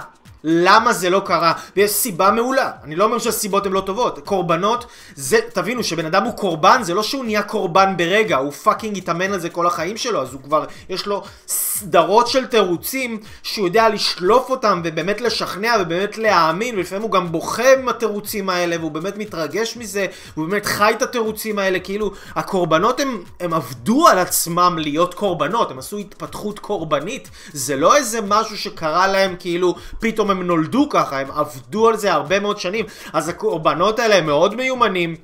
[0.50, 2.70] למה זה לא קרה, ויש סיבה מעולה.
[2.84, 4.18] אני לא אומר שהסיבות הן לא טובות.
[4.24, 8.98] קורבנות, זה, תבינו, שבן אדם הוא קורבן, זה לא שהוא נהיה קורבן ברגע, הוא fucking
[8.98, 13.66] התאמן על זה כל החיים שלו, אז הוא כבר, יש לו סדרות של תירוצים שהוא
[13.66, 18.90] יודע לשלוף אותם ובאמת לשכנע ובאמת להאמין, ולפעמים הוא גם בוכה עם התירוצים האלה, והוא
[18.90, 24.18] באמת מתרגש מזה, הוא באמת חי את התירוצים האלה, כאילו, הקורבנות הם, הם עבדו על
[24.18, 30.18] עצמם להיות קורבנות, הם עשו התפתחות קורבנית, זה לא איזה משהו שקרה להם כאילו פתאום
[30.18, 34.26] פתאום הם נולדו ככה, הם עבדו על זה הרבה מאוד שנים, אז הקורבנות האלה הם
[34.26, 35.16] מאוד מיומנים.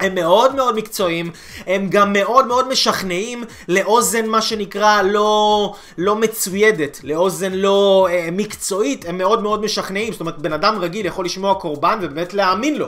[0.00, 1.30] הם מאוד מאוד מקצועיים,
[1.66, 9.04] הם גם מאוד מאוד משכנעים לאוזן מה שנקרא לא, לא מצוידת, לאוזן לא אה, מקצועית,
[9.08, 12.86] הם מאוד מאוד משכנעים, זאת אומרת בן אדם רגיל יכול לשמוע קורבן ובאמת להאמין לו,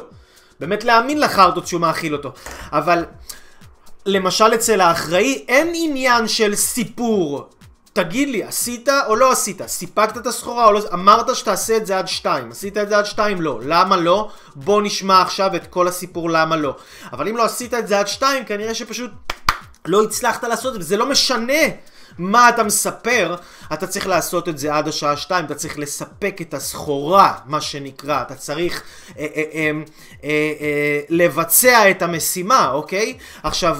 [0.60, 2.32] באמת להאמין לחרטות שהוא מאכיל אותו,
[2.72, 3.04] אבל
[4.06, 7.48] למשל אצל האחראי אין עניין של סיפור,
[7.94, 9.66] תגיד לי, עשית או לא עשית?
[9.66, 10.80] סיפקת את הסחורה או לא?
[10.92, 12.50] אמרת שתעשה את זה עד שתיים.
[12.50, 13.40] עשית את זה עד שתיים?
[13.40, 13.60] לא.
[13.62, 14.30] למה לא?
[14.54, 16.76] בוא נשמע עכשיו את כל הסיפור למה לא.
[17.12, 19.10] אבל אם לא עשית את זה עד שתיים, כנראה שפשוט
[19.84, 21.62] לא הצלחת לעשות את זה, וזה לא משנה
[22.18, 23.36] מה אתה מספר,
[23.72, 28.22] אתה צריך לעשות את זה עד השעה שתיים, אתה צריך לספק את הסחורה, מה שנקרא,
[28.22, 28.82] אתה צריך
[29.18, 29.70] אה, אה, אה,
[30.24, 30.30] אה,
[30.60, 33.18] אה, לבצע את המשימה, אוקיי?
[33.42, 33.78] עכשיו,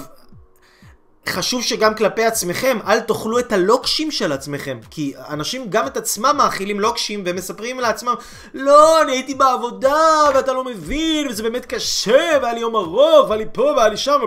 [1.29, 4.77] חשוב שגם כלפי עצמכם, אל תאכלו את הלוקשים של עצמכם.
[4.91, 8.13] כי אנשים גם את עצמם מאכילים לוקשים ומספרים לעצמם,
[8.53, 9.95] לא, אני הייתי בעבודה
[10.35, 13.97] ואתה לא מבין, וזה באמת קשה, והיה לי יום ארוך, והיה לי פה והיה לי
[13.97, 14.19] שם,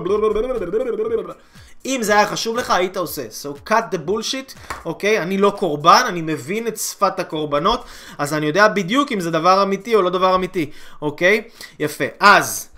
[1.87, 3.23] אם זה היה חשוב לך, היית עושה.
[3.43, 5.19] So cut the bullshit, אוקיי?
[5.19, 5.23] Okay?
[5.23, 7.85] אני לא קורבן, אני מבין את שפת הקורבנות,
[8.19, 10.71] אז אני יודע בדיוק אם זה דבר אמיתי או לא דבר אמיתי,
[11.03, 11.43] אוקיי?
[11.47, 11.75] Okay?
[11.79, 12.05] יפה.
[12.21, 12.69] אז,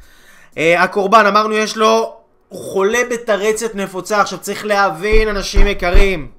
[0.54, 2.19] uh, הקורבן, אמרנו, יש לו
[2.50, 4.20] הוא חולה בתרצת נפוצה.
[4.20, 6.30] עכשיו צריך להבין, אנשים יקרים,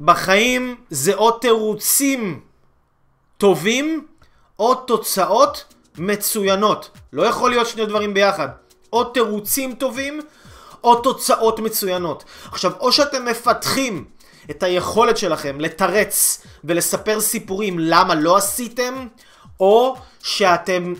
[0.00, 2.40] בחיים זה או תירוצים
[3.38, 4.06] טובים,
[4.58, 5.64] או תוצאות
[5.98, 6.90] מצוינות.
[7.12, 8.48] לא יכול להיות שני דברים ביחד.
[8.92, 10.20] או תירוצים טובים,
[10.84, 12.24] או תוצאות מצוינות.
[12.52, 14.04] עכשיו, או שאתם מפתחים
[14.50, 19.06] את היכולת שלכם לתרץ ולספר סיפורים למה לא עשיתם,
[19.60, 20.94] או שאתם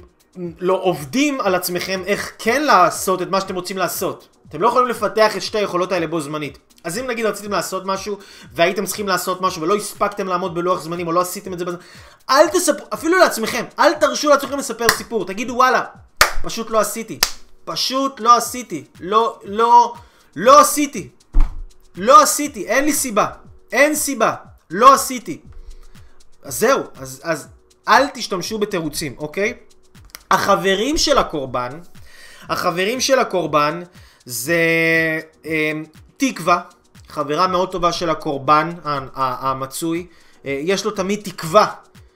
[0.58, 4.28] לא עובדים על עצמכם איך כן לעשות את מה שאתם רוצים לעשות.
[4.50, 6.58] אתם לא יכולים לפתח את שתי היכולות האלה בו זמנית.
[6.84, 8.18] אז אם נגיד רציתם לעשות משהו,
[8.52, 11.80] והייתם צריכים לעשות משהו, ולא הספקתם לעמוד בלוח זמנים, או לא עשיתם את זה בזמן,
[12.30, 15.84] אל תספרו, אפילו לעצמכם, אל תרשו לעצמכם לספר סיפור, תגידו וואלה,
[16.42, 17.18] פשוט לא עשיתי.
[17.64, 18.84] פשוט לא עשיתי.
[19.00, 19.94] לא, לא,
[20.36, 21.08] לא עשיתי.
[21.96, 23.26] לא עשיתי, אין לי סיבה.
[23.72, 24.34] אין סיבה.
[24.70, 25.40] לא עשיתי.
[26.42, 27.48] אז זהו, אז, אז
[27.88, 29.54] אל תשתמשו בתירוצים, אוקיי?
[30.30, 31.80] החברים של הקורבן,
[32.48, 33.82] החברים של הקורבן,
[34.24, 34.60] זה
[35.46, 35.72] אה,
[36.16, 36.60] תקווה,
[37.08, 38.70] חברה מאוד טובה של הקורבן
[39.14, 40.06] המצוי.
[40.46, 41.66] אה, יש לו תמיד תקווה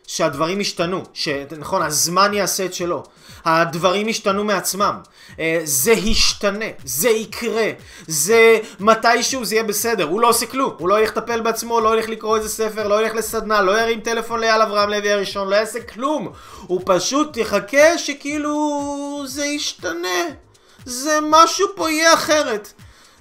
[0.06, 3.02] שהדברים ישתנו, שנכון, הזמן יעשה את שלו.
[3.44, 4.98] הדברים ישתנו מעצמם.
[5.40, 7.70] אה, זה ישתנה, זה יקרה,
[8.06, 10.04] זה מתישהו זה יהיה בסדר.
[10.04, 13.02] הוא לא עושה כלום, הוא לא ילך לטפל בעצמו, לא ילך לקרוא איזה ספר, לא
[13.02, 16.32] ילך לסדנה, לא ירים טלפון לאייל אברהם לוי הראשון, לא יעשה כלום.
[16.66, 20.43] הוא פשוט יחכה שכאילו זה ישתנה.
[20.84, 22.72] זה משהו פה יהיה אחרת.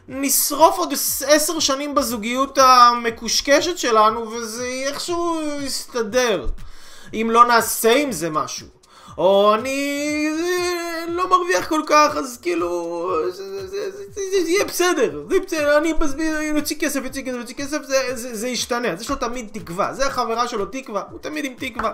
[0.07, 0.93] נשרוף עוד
[1.27, 6.47] עשר שנים בזוגיות המקושקשת שלנו וזה איכשהו יסתדר.
[7.13, 8.67] אם לא נעשה עם זה משהו.
[9.17, 10.29] או אני
[11.07, 15.93] לא מרוויח כל כך, אז כאילו, זה, יהיה בסדר, זה בסדר, אני
[16.79, 20.07] כסף, אוציא כסף, אוציא כסף, זה, זה, זה ישתנה, אז יש לו תמיד תקווה, זה
[20.07, 21.91] החברה שלו תקווה, הוא תמיד עם תקווה.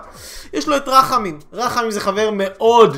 [0.52, 2.96] יש לו את רחמים, רחמים זה חבר מאוד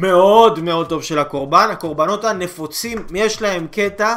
[0.00, 1.68] מאוד מאוד טוב של הקורבן.
[1.72, 4.16] הקורבנות הנפוצים, יש להם קטע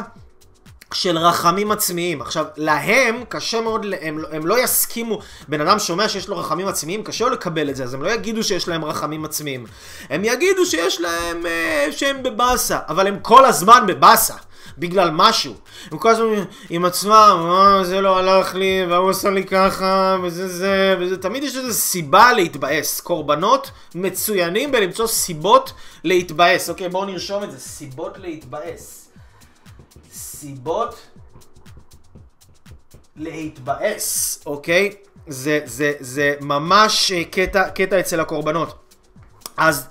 [0.94, 2.22] של רחמים עצמיים.
[2.22, 7.04] עכשיו, להם קשה מאוד, הם, הם לא יסכימו, בן אדם שומע שיש לו רחמים עצמיים,
[7.04, 9.66] קשה לו לקבל את זה, אז הם לא יגידו שיש להם רחמים עצמיים.
[10.10, 14.34] הם יגידו שיש להם, אה, שהם בבאסה, אבל הם כל הזמן בבאסה.
[14.82, 15.54] בגלל משהו.
[15.92, 20.48] הם כל הזמן עם עצמם, אה, זה לא הלך לי, והוא עשה לי ככה, וזה
[20.48, 23.00] זה, וזה, תמיד יש איזו סיבה להתבאס.
[23.00, 26.70] קורבנות מצוינים בלמצוא סיבות להתבאס.
[26.70, 29.10] אוקיי, בואו נרשום את זה, סיבות להתבאס.
[30.14, 30.96] סיבות
[33.16, 34.92] להתבאס, אוקיי?
[35.28, 38.76] זה, זה, זה ממש אה, קטע, קטע אצל הקורבנות.
[39.58, 39.88] אז...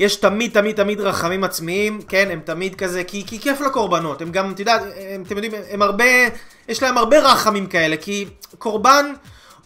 [0.00, 4.32] יש תמיד תמיד תמיד רחמים עצמיים, כן, הם תמיד כזה, כי, כי כיף לקורבנות, הם
[4.32, 4.82] גם, את יודעת,
[5.26, 6.04] אתם יודעים, הם הרבה,
[6.68, 8.26] יש להם הרבה רחמים כאלה, כי
[8.58, 9.12] קורבן...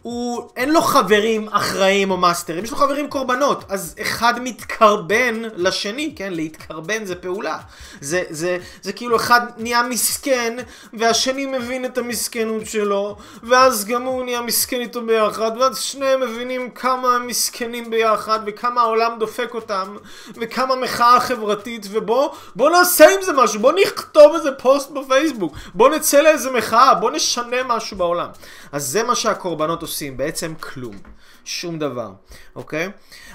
[0.05, 3.64] הוא, אין לו חברים אחראים או מאסטרים, יש לו חברים קורבנות.
[3.69, 6.33] אז אחד מתקרבן לשני, כן?
[6.33, 7.59] להתקרבן זה פעולה.
[8.01, 10.57] זה, זה, זה כאילו אחד נהיה מסכן,
[10.93, 16.71] והשני מבין את המסכנות שלו, ואז גם הוא נהיה מסכן איתו ביחד, ואז שניהם מבינים
[16.71, 19.97] כמה הם מסכנים ביחד, וכמה העולם דופק אותם,
[20.35, 25.88] וכמה מחאה חברתית, ובוא, בוא נעשה עם זה משהו, בוא נכתוב איזה פוסט בפייסבוק, בוא
[25.88, 28.29] נצא לאיזה מחאה, בוא נשנה משהו בעולם.
[28.73, 30.97] אז זה מה שהקורבנות עושים, בעצם כלום.
[31.45, 32.11] שום דבר,
[32.57, 32.89] אוקיי?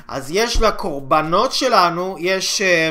[0.08, 2.62] אז יש לקורבנות שלנו, יש...
[2.62, 2.90] אה,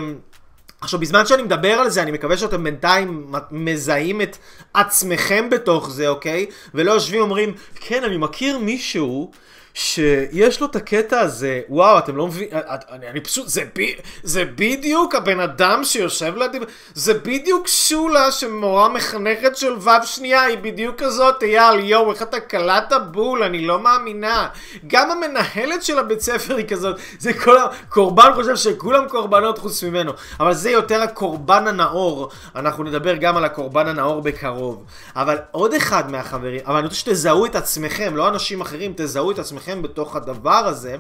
[0.80, 4.36] עכשיו, בזמן שאני מדבר על זה, אני מקווה שאתם בינתיים מזהים את
[4.74, 6.46] עצמכם בתוך זה, אוקיי?
[6.74, 9.30] ולא יושבים ואומרים, כן, אני מכיר מישהו
[9.78, 13.64] שיש לו את הקטע הזה, וואו, אתם לא מבינים, אה, אה, אני, אני פשוט, זה,
[13.78, 13.82] ב,
[14.22, 16.58] זה בדיוק הבן אדם שיושב לידי,
[16.94, 22.40] זה בדיוק שולה שמורה מחנכת של ו' שנייה, היא בדיוק כזאת, אייל, יואו, איך אתה
[22.40, 24.48] קלעת בול, אני לא מאמינה.
[24.86, 30.12] גם המנהלת של הבית ספר היא כזאת, זה כל הקורבן חושב שכולם קורבנות חוץ ממנו,
[30.40, 34.84] אבל זה יותר הקורבן הנאור, אנחנו נדבר גם על הקורבן הנאור בקרוב.
[35.16, 39.38] אבל עוד אחד מהחברים, אבל אני רוצה שתזהו את עצמכם, לא אנשים אחרים, תזהו את
[39.38, 39.67] עצמכם.
[39.68, 40.96] עצמכם בתוך הדבר הזה.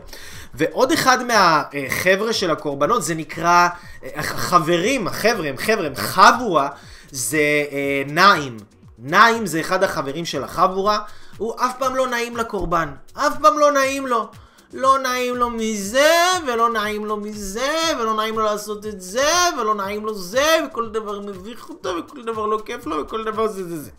[0.54, 3.68] ועוד אחד מהחבר'ה של הקורבנות, זה נקרא,
[4.16, 6.68] החברים, החבר'ה, הם חבר'ה, הם חבורה,
[7.10, 7.38] זה
[7.72, 8.56] אה, נעים.
[8.98, 10.98] נעים זה אחד החברים של החבורה,
[11.38, 12.88] הוא אף פעם לא נעים לקורבן.
[13.14, 14.28] אף פעם לא נעים לו.
[14.72, 16.10] לא נעים לו מזה,
[16.46, 20.88] ולא נעים לו מזה, ולא נעים לו לעשות את זה, ולא נעים לו זה, וכל
[20.88, 23.90] דבר מביך אותו, וכל דבר לא כיף לו, וכל דבר זה זה זה.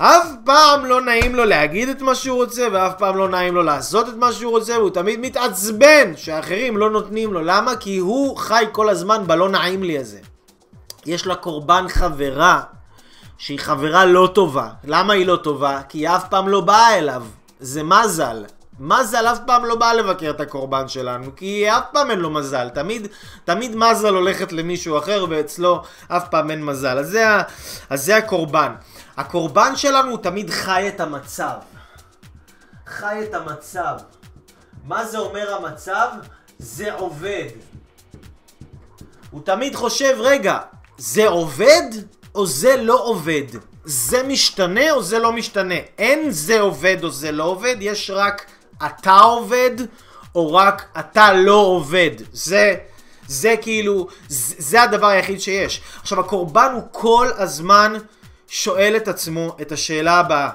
[0.00, 3.62] אף פעם לא נעים לו להגיד את מה שהוא רוצה, ואף פעם לא נעים לו
[3.62, 7.40] לעשות את מה שהוא רוצה, והוא תמיד מתעצבן שאחרים לא נותנים לו.
[7.40, 7.76] למה?
[7.76, 10.18] כי הוא חי כל הזמן בלא נעים לי הזה.
[11.06, 12.62] יש לקורבן חברה
[13.38, 14.68] שהיא חברה לא טובה.
[14.84, 15.80] למה היא לא טובה?
[15.88, 17.22] כי היא אף פעם לא באה אליו.
[17.60, 18.44] זה מזל.
[18.80, 22.68] מזל אף פעם לא בא לבקר את הקורבן שלנו, כי אף פעם אין לו מזל.
[22.68, 23.06] תמיד,
[23.44, 26.98] תמיד מזל הולכת למישהו אחר, ואצלו אף פעם אין מזל.
[26.98, 27.26] אז זה,
[27.90, 28.72] אז זה הקורבן.
[29.18, 31.56] הקורבן שלנו הוא תמיד חי את המצב.
[32.86, 33.96] חי את המצב.
[34.84, 36.08] מה זה אומר המצב?
[36.58, 37.48] זה עובד.
[39.30, 40.58] הוא תמיד חושב, רגע,
[40.98, 41.82] זה עובד
[42.34, 43.42] או זה לא עובד?
[43.84, 45.78] זה משתנה או זה לא משתנה?
[45.98, 48.46] אין זה עובד או זה לא עובד, יש רק
[48.86, 49.70] אתה עובד
[50.34, 52.10] או רק אתה לא עובד.
[52.32, 52.74] זה,
[53.26, 55.80] זה כאילו, זה, זה הדבר היחיד שיש.
[56.00, 57.92] עכשיו, הקורבן הוא כל הזמן
[58.48, 60.50] שואל את עצמו את השאלה הבאה.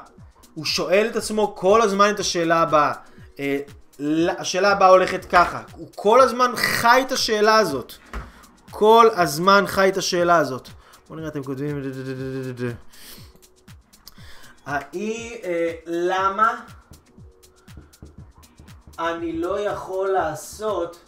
[0.53, 2.93] הוא שואל את עצמו כל הזמן את השאלה הבאה.
[3.39, 3.59] אה,
[4.37, 5.61] השאלה הבאה הולכת ככה.
[5.75, 7.93] הוא כל הזמן חי את השאלה הזאת.
[8.71, 10.69] כל הזמן חי את השאלה הזאת.
[11.07, 11.81] בואו נראה, אתם כותבים...
[14.65, 16.61] האי, אה, למה
[18.99, 20.99] אני לא יכול לעשות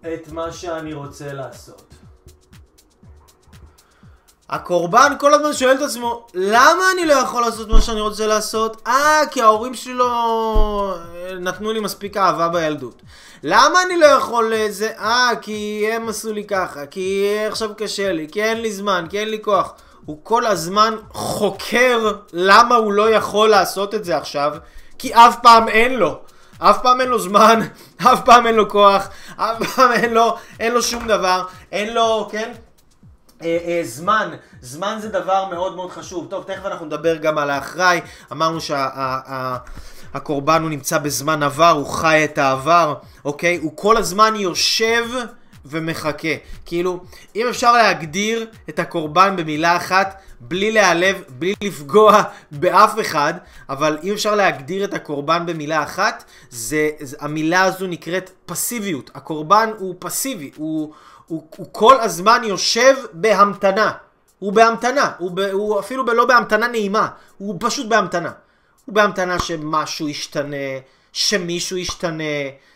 [0.00, 1.87] את מה שאני רוצה לעשות?
[4.50, 8.82] הקורבן כל הזמן שואל את עצמו, למה אני לא יכול לעשות מה שאני רוצה לעשות?
[8.86, 10.94] אה, כי ההורים שלי לא
[11.40, 13.02] נתנו לי מספיק אהבה בילדות.
[13.42, 14.90] למה אני לא יכול לזה?
[14.98, 19.18] אה, כי הם עשו לי ככה, כי עכשיו קשה לי, כי אין לי זמן, כי
[19.18, 19.72] אין לי כוח.
[20.04, 24.52] הוא כל הזמן חוקר למה הוא לא יכול לעשות את זה עכשיו,
[24.98, 26.18] כי אף פעם אין לו.
[26.58, 27.60] אף פעם אין לו זמן,
[28.12, 32.28] אף פעם אין לו כוח, אף פעם אין לו, אין לו שום דבר, אין לו,
[32.32, 32.52] כן?
[33.42, 36.26] אה, אה, זמן, זמן זה דבר מאוד מאוד חשוב.
[36.30, 38.00] טוב, תכף אנחנו נדבר גם על האחראי.
[38.32, 38.58] אמרנו
[40.12, 43.56] שהקורבן הוא נמצא בזמן עבר, הוא חי את העבר, אוקיי?
[43.56, 45.04] הוא כל הזמן יושב
[45.64, 46.34] ומחכה.
[46.66, 47.00] כאילו,
[47.36, 52.22] אם אפשר להגדיר את הקורבן במילה אחת, בלי להיעלב, בלי לפגוע
[52.60, 53.34] באף אחד,
[53.68, 59.10] אבל אם אפשר להגדיר את הקורבן במילה אחת, זה, זה המילה הזו נקראת פסיביות.
[59.14, 60.92] הקורבן הוא פסיבי, הוא...
[61.28, 63.92] הוא, הוא כל הזמן יושב בהמתנה.
[64.38, 68.32] הוא בהמתנה, הוא, ב, הוא אפילו לא בהמתנה נעימה, הוא פשוט בהמתנה.
[68.84, 70.56] הוא בהמתנה שמשהו ישתנה,
[71.12, 72.24] שמישהו ישתנה,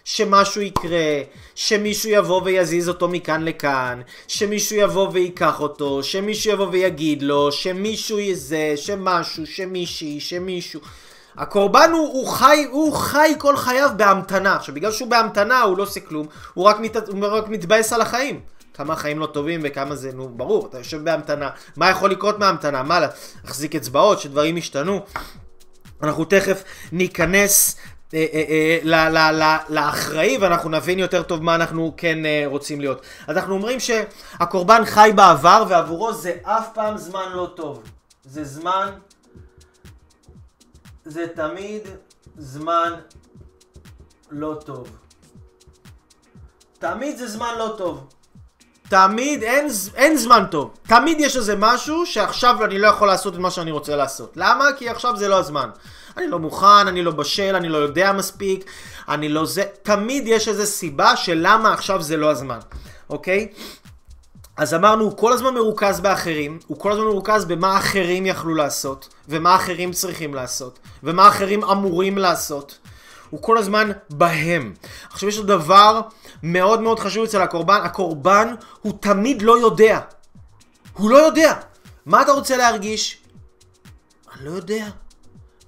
[0.05, 1.23] שמשהו יקרה,
[1.55, 8.19] שמישהו יבוא ויזיז אותו מכאן לכאן, שמישהו יבוא ויקח אותו, שמישהו יבוא ויגיד לו, שמישהו
[8.19, 10.81] יזה, שמשהו, שמישהי, שמישהו.
[11.37, 14.57] הקורבן הוא, הוא, חי, הוא חי כל חייו בהמתנה.
[14.57, 18.01] עכשיו, בגלל שהוא בהמתנה, הוא לא עושה כלום, הוא רק, מת, הוא רק מתבאס על
[18.01, 18.41] החיים.
[18.75, 21.51] כמה החיים לא טובים וכמה זה, נו, ברור, אתה יושב בהמתנה.
[21.77, 22.83] מה יכול לקרות מהמתנה?
[22.83, 23.01] מה,
[23.45, 25.01] להחזיק אצבעות, שדברים ישתנו?
[26.03, 27.77] אנחנו תכף ניכנס
[28.15, 33.03] אה, אה, אה, לאחראי ואנחנו נבין יותר טוב מה אנחנו כן אה, רוצים להיות.
[33.27, 37.83] אז אנחנו אומרים שהקורבן חי בעבר ועבורו זה אף פעם זמן לא טוב.
[38.25, 38.91] זה זמן
[41.05, 41.83] זה תמיד
[42.39, 42.93] זמן
[44.31, 44.89] לא טוב.
[46.79, 48.07] תמיד זה זמן לא טוב.
[48.89, 50.75] תמיד אין, אין זמן טוב.
[50.83, 54.33] תמיד יש איזה משהו שעכשיו אני לא יכול לעשות את מה שאני רוצה לעשות.
[54.37, 54.65] למה?
[54.79, 55.71] כי עכשיו זה לא הזמן.
[56.17, 58.65] אני לא מוכן, אני לא בשל, אני לא יודע מספיק,
[59.09, 59.65] אני לא זה.
[59.83, 62.59] תמיד יש איזה סיבה של למה עכשיו זה לא הזמן,
[63.11, 63.49] אוקיי?
[64.57, 69.09] אז אמרנו, הוא כל הזמן מרוכז באחרים, הוא כל הזמן מרוכז במה אחרים יכלו לעשות,
[69.29, 72.79] ומה אחרים צריכים לעשות, ומה אחרים אמורים לעשות.
[73.31, 74.75] הוא כל הזמן בהם.
[75.11, 76.01] עכשיו יש עוד דבר
[76.43, 80.01] מאוד מאוד חשוב אצל הקורבן, הקורבן הוא תמיד לא יודע.
[80.93, 81.55] הוא לא יודע.
[82.07, 83.19] מה אתה רוצה להרגיש?
[84.35, 84.89] אני לא יודע.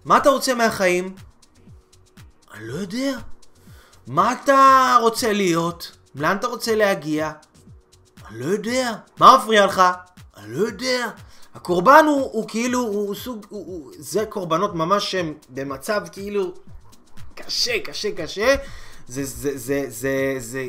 [0.04, 1.14] מה אתה רוצה מהחיים?
[2.54, 3.12] אני לא יודע.
[4.06, 5.96] מה אתה רוצה להיות?
[6.14, 7.32] לאן אתה רוצה להגיע?
[8.28, 8.92] אני לא יודע.
[9.18, 9.82] מה מפריע לך?
[10.36, 11.10] אני לא יודע.
[11.54, 16.52] הקורבן הוא, הוא כאילו, הוא סוג, הוא, הוא, זה קורבנות ממש שהם במצב כאילו
[17.34, 18.54] קשה, קשה, קשה.
[19.08, 20.66] זה, זה, זה, זה, זה,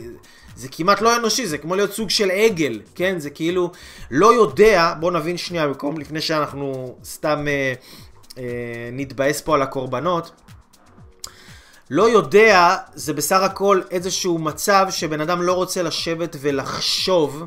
[0.55, 3.19] זה כמעט לא אנושי, זה כמו להיות סוג של עגל, כן?
[3.19, 3.71] זה כאילו
[4.11, 7.73] לא יודע, בוא נבין שנייה, במקום לפני שאנחנו סתם אה,
[8.37, 10.31] אה, נתבאס פה על הקורבנות.
[11.89, 17.43] לא יודע, זה בסך הכל איזשהו מצב שבן אדם לא רוצה לשבת ולחשוב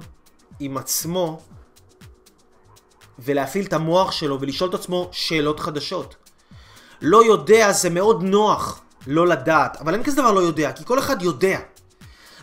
[0.61, 1.41] עם עצמו
[3.19, 6.17] ולהפעיל את המוח שלו ולשאול את עצמו שאלות חדשות.
[7.03, 10.99] לא יודע זה מאוד נוח לא לדעת, אבל אין כזה דבר לא יודע, כי כל
[10.99, 11.59] אחד יודע.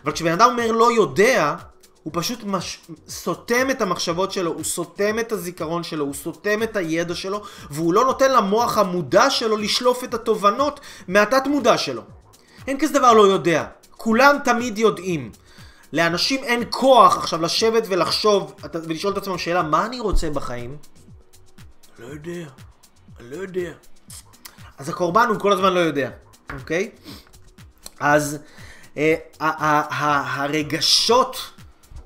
[0.03, 1.55] אבל כשבן אדם אומר לא יודע,
[2.03, 2.79] הוא פשוט מש...
[3.07, 7.93] סותם את המחשבות שלו, הוא סותם את הזיכרון שלו, הוא סותם את הידע שלו, והוא
[7.93, 12.01] לא נותן למוח המודע שלו לשלוף את התובנות מהתת מודע שלו.
[12.67, 13.65] אין כזה דבר לא יודע.
[13.91, 15.31] כולם תמיד יודעים.
[15.95, 20.77] לאנשים אין כוח עכשיו לשבת ולחשוב ולשאול את עצמם שאלה, מה אני רוצה בחיים?
[21.99, 22.45] לא יודע,
[23.19, 23.71] לא יודע.
[24.77, 26.09] אז הקורבן הוא כל הזמן לא יודע,
[26.59, 26.89] אוקיי?
[27.99, 28.37] אז
[28.97, 29.15] אה,
[30.35, 31.51] הרגשות,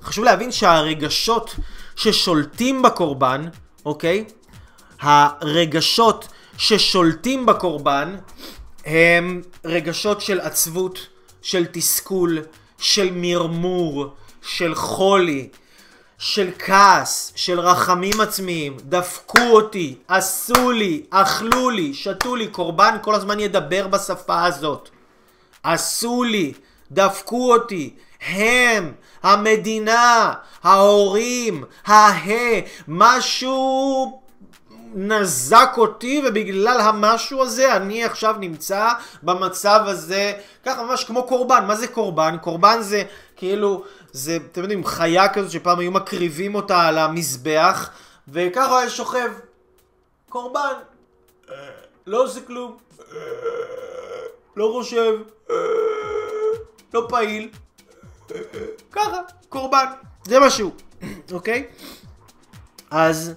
[0.02, 1.56] חשוב להבין שהרגשות
[1.96, 3.48] ששולטים בקורבן,
[3.84, 4.24] אוקיי?
[5.00, 8.16] הרגשות ששולטים בקורבן
[8.84, 11.06] הם רגשות של עצבות,
[11.42, 12.38] של תסכול,
[12.80, 14.06] של מרמור,
[14.42, 15.48] של חולי,
[16.18, 23.14] של כעס, של רחמים עצמיים, דפקו אותי, עשו לי, אכלו לי, שתו לי, קורבן כל
[23.14, 24.88] הזמן ידבר בשפה הזאת.
[25.62, 26.52] עשו לי,
[26.90, 27.94] דפקו אותי,
[28.26, 32.20] הם, המדינה, ההורים, הה,
[32.88, 34.19] משהו
[34.94, 38.88] נזק אותי ובגלל המשהו הזה אני עכשיו נמצא
[39.22, 40.32] במצב הזה
[40.66, 41.64] ככה ממש כמו קורבן.
[41.66, 42.36] מה זה קורבן?
[42.42, 43.02] קורבן זה
[43.36, 47.90] כאילו זה אתם יודעים חיה כזאת שפעם היו מקריבים אותה על המזבח
[48.28, 49.30] וככה היה שוכב.
[50.28, 50.74] קורבן.
[52.06, 52.76] לא עושה כלום.
[54.56, 55.14] לא חושב.
[56.94, 57.48] לא פעיל.
[58.92, 59.86] ככה קורבן.
[60.24, 60.72] זה משהו
[61.32, 61.66] אוקיי?
[62.90, 63.34] אז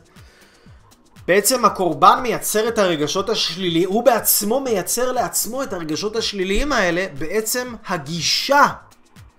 [1.27, 7.75] בעצם הקורבן מייצר את הרגשות השליליים, הוא בעצמו מייצר לעצמו את הרגשות השליליים האלה, בעצם
[7.87, 8.65] הגישה,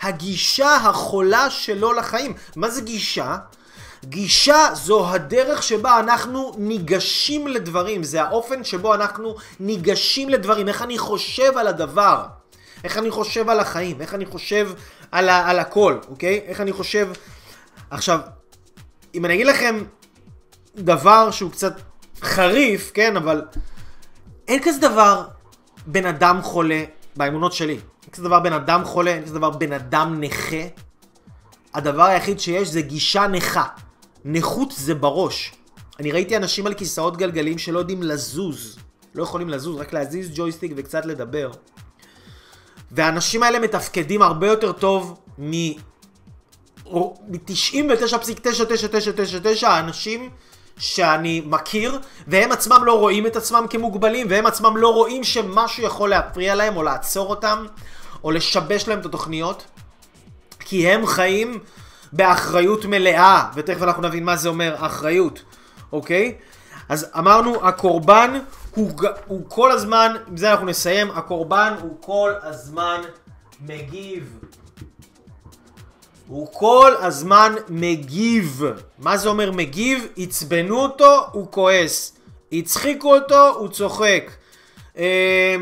[0.03, 2.35] הגישה החולה שלו לחיים.
[2.57, 3.37] מה זה גישה?
[4.05, 10.99] גישה זו הדרך שבה אנחנו ניגשים לדברים, זה האופן שבו אנחנו ניגשים לדברים, איך אני
[10.99, 12.25] חושב על הדבר,
[12.85, 14.71] איך אני חושב על החיים, איך אני חושב
[15.13, 16.41] על, ה- על הכל, אוקיי?
[16.47, 17.09] איך אני חושב...
[17.91, 18.21] עכשיו,
[19.15, 19.85] אם אני אגיד לכם
[20.77, 21.81] דבר שהוא קצת
[22.23, 23.43] חריף, כן, אבל
[24.49, 25.25] אין כזה דבר
[25.87, 26.85] בן אדם חולה
[27.17, 27.73] באמונות שלי.
[27.73, 30.67] אין כזה דבר בן אדם חולה, אין כזה דבר בן אדם נכה.
[31.75, 33.65] הדבר היחיד שיש זה גישה נכה.
[34.25, 35.53] נכות זה בראש.
[36.01, 38.79] אני ראיתי אנשים על כיסאות גלגלים שלא יודעים לזוז.
[39.15, 41.51] לא יכולים לזוז, רק להזיז ג'ויסטיק וקצת לדבר.
[42.91, 45.53] והאנשים האלה מתפקדים הרבה יותר טוב מ...
[46.91, 50.31] מ-99.9999 האנשים
[50.79, 56.11] שאני מכיר, והם עצמם לא רואים את עצמם כמוגבלים, והם עצמם לא רואים שמשהו יכול
[56.11, 57.67] להפריע להם, או לעצור אותם,
[58.25, 59.65] או לשבש להם את התוכניות,
[60.61, 61.59] כי הם חיים
[62.13, 65.43] באחריות מלאה, ותכף אנחנו נבין מה זה אומר אחריות,
[65.93, 66.35] אוקיי?
[66.89, 68.39] אז אמרנו, הקורבן
[68.75, 68.91] הוא,
[69.27, 73.01] הוא כל הזמן, עם זה אנחנו נסיים, הקורבן הוא כל הזמן
[73.61, 74.39] מגיב.
[76.29, 78.63] הוא כל הזמן מגיב.
[78.99, 80.07] מה זה אומר מגיב?
[80.17, 82.13] עצבנו אותו, הוא כועס.
[82.53, 84.31] הצחיקו אותו, הוא צוחק.
[84.99, 85.57] אה,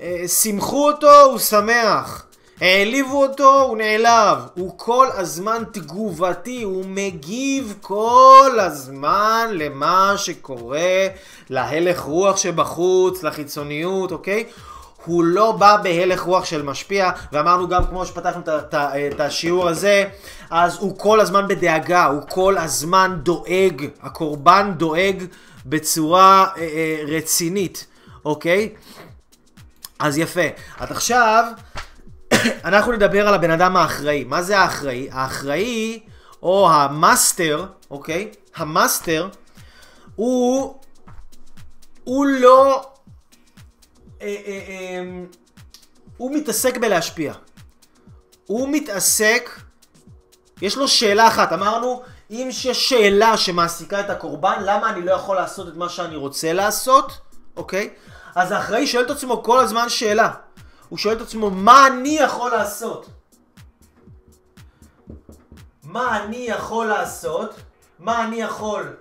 [0.00, 2.26] אה, שימחו אותו, הוא שמח.
[2.60, 4.38] העליבו אותו, הוא נעלב.
[4.54, 11.06] הוא כל הזמן תגובתי, הוא מגיב כל הזמן למה שקורה,
[11.50, 14.44] להלך רוח שבחוץ, לחיצוניות, אוקיי?
[15.04, 18.42] הוא לא בא בהלך רוח של משפיע, ואמרנו גם כמו שפתחנו
[18.74, 20.04] את השיעור הזה,
[20.50, 25.24] אז הוא כל הזמן בדאגה, הוא כל הזמן דואג, הקורבן דואג
[25.66, 27.86] בצורה אה, אה, רצינית,
[28.24, 28.68] אוקיי?
[29.98, 30.48] אז יפה.
[30.78, 31.44] אז עכשיו,
[32.64, 34.24] אנחנו נדבר על הבן אדם האחראי.
[34.24, 35.08] מה זה האחראי?
[35.12, 36.00] האחראי,
[36.42, 38.30] או המאסטר, אוקיי?
[38.56, 39.28] המאסטר,
[40.16, 40.74] הוא...
[42.04, 42.86] הוא לא...
[44.24, 45.02] אה, אה, אה,
[46.16, 47.34] הוא מתעסק בלהשפיע.
[48.46, 49.50] הוא מתעסק,
[50.62, 55.36] יש לו שאלה אחת, אמרנו, אם יש שאלה שמעסיקה את הקורבן, למה אני לא יכול
[55.36, 57.12] לעשות את מה שאני רוצה לעשות,
[57.56, 57.90] אוקיי?
[58.34, 60.30] אז האחראי שואל את עצמו כל הזמן שאלה.
[60.88, 63.06] הוא שואל את עצמו, מה אני יכול לעשות?
[65.82, 67.54] מה אני יכול לעשות?
[67.98, 68.96] מה אני יכול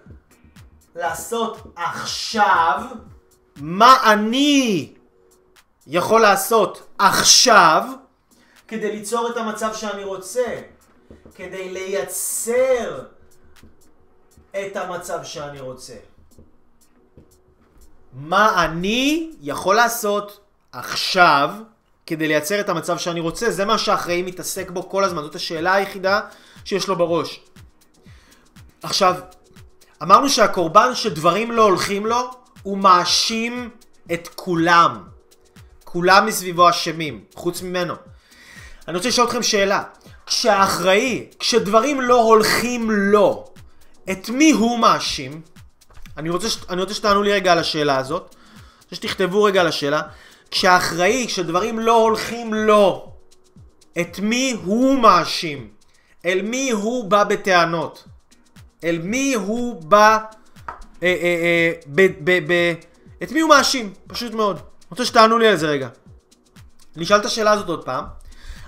[0.96, 2.82] לעשות עכשיו?
[3.58, 4.94] מה אני
[5.88, 7.84] יכול לעשות עכשיו
[8.68, 10.62] כדי ליצור את המצב שאני רוצה,
[11.36, 13.02] כדי לייצר
[14.52, 15.94] את המצב שאני רוצה.
[18.14, 20.40] מה אני יכול לעשות
[20.72, 21.50] עכשיו
[22.06, 23.52] כדי לייצר את המצב שאני רוצה?
[23.52, 26.22] זה מה שהאחראי מתעסק בו כל הזמן, זאת השאלה היחידה
[26.66, 27.40] שיש לו בראש.
[28.84, 29.16] עכשיו,
[30.04, 32.32] אמרנו שהקורבן שדברים לא הולכים לו,
[32.64, 33.70] הוא מאשים
[34.14, 35.12] את כולם.
[35.94, 37.94] כולם מסביבו אשמים, חוץ ממנו.
[38.88, 39.84] אני רוצה לשאול אתכם שאלה.
[40.26, 43.46] כשהאחראי, כשדברים לא הולכים לו,
[44.12, 45.41] את מי הוא מאשים?
[46.18, 46.58] אני רוצה, ש...
[46.70, 48.22] אני רוצה שתענו לי רגע על השאלה הזאת.
[48.22, 50.02] אני רוצה שתכתבו רגע על השאלה.
[50.52, 53.14] כשהאחראי, כשדברים לא הולכים לו,
[54.02, 55.70] את מי הוא מאשים?
[56.26, 58.04] אל מי הוא בא בטענות?
[58.84, 60.18] אל מי הוא בא...
[61.04, 62.74] אה, אה, אה, ב, ב, ב,
[63.24, 63.94] את מי הוא מאשים?
[64.08, 64.73] פשוט מאוד.
[64.94, 65.89] רוצה שתענו לי על זה רגע.
[66.96, 68.06] אני אשאל את השאלה הזאת עוד פעם.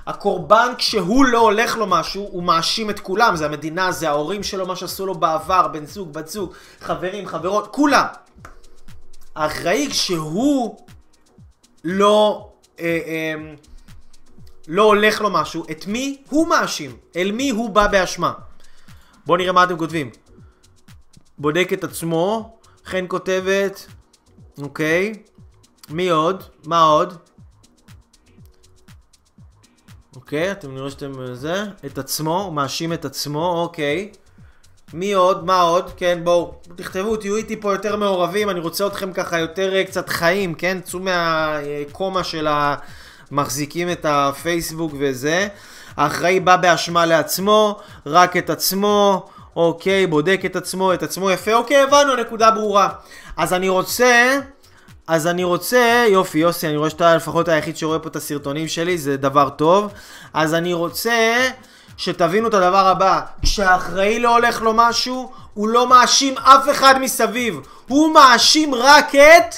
[0.08, 4.66] הקורבן כשהוא לא הולך לו משהו, הוא מאשים את כולם, זה המדינה, זה ההורים שלו,
[4.66, 8.06] מה שעשו לו בעבר, בן זוג, בת זוג, חברים, חברות, כולם.
[9.36, 10.78] האחראי כשהוא
[11.84, 12.50] לא,
[12.80, 13.54] אה, אה,
[14.68, 16.98] לא הולך לו משהו, את מי הוא מאשים?
[17.16, 18.34] אל מי הוא בא באשמה?
[19.26, 20.10] בואו נראה מה אתם כותבים.
[21.38, 23.86] בודק את עצמו, חן כותבת,
[24.62, 25.14] אוקיי,
[25.90, 26.44] מי עוד?
[26.66, 27.18] מה עוד?
[30.16, 34.12] אוקיי, אתם נראים שאתם זה, את עצמו, הוא מאשים את עצמו, אוקיי.
[34.94, 35.46] מי עוד?
[35.46, 35.92] מה עוד?
[35.98, 40.10] כן, בואו, תכתבו, תהיו איתי פה יותר מעורבים, אני רוצה אתכם ככה יותר אה, קצת
[40.10, 40.78] חיים, כן?
[40.84, 42.48] צאו מהקומה של
[43.32, 45.48] המחזיקים את הפייסבוק וזה.
[45.98, 49.26] האחראי בא באשמה לעצמו, רק את עצמו,
[49.56, 52.90] אוקיי, בודק את עצמו, את עצמו יפה, אוקיי, הבנו, נקודה ברורה.
[53.38, 54.40] אז אני רוצה...
[55.08, 58.98] אז אני רוצה, יופי, יוסי, אני רואה שאתה לפחות היחיד שרואה פה את הסרטונים שלי,
[58.98, 59.92] זה דבר טוב.
[60.34, 61.48] אז אני רוצה
[61.98, 67.60] שתבינו את הדבר הבא, כשהאחראי לא הולך לו משהו, הוא לא מאשים אף אחד מסביב.
[67.88, 69.56] הוא מאשים רק את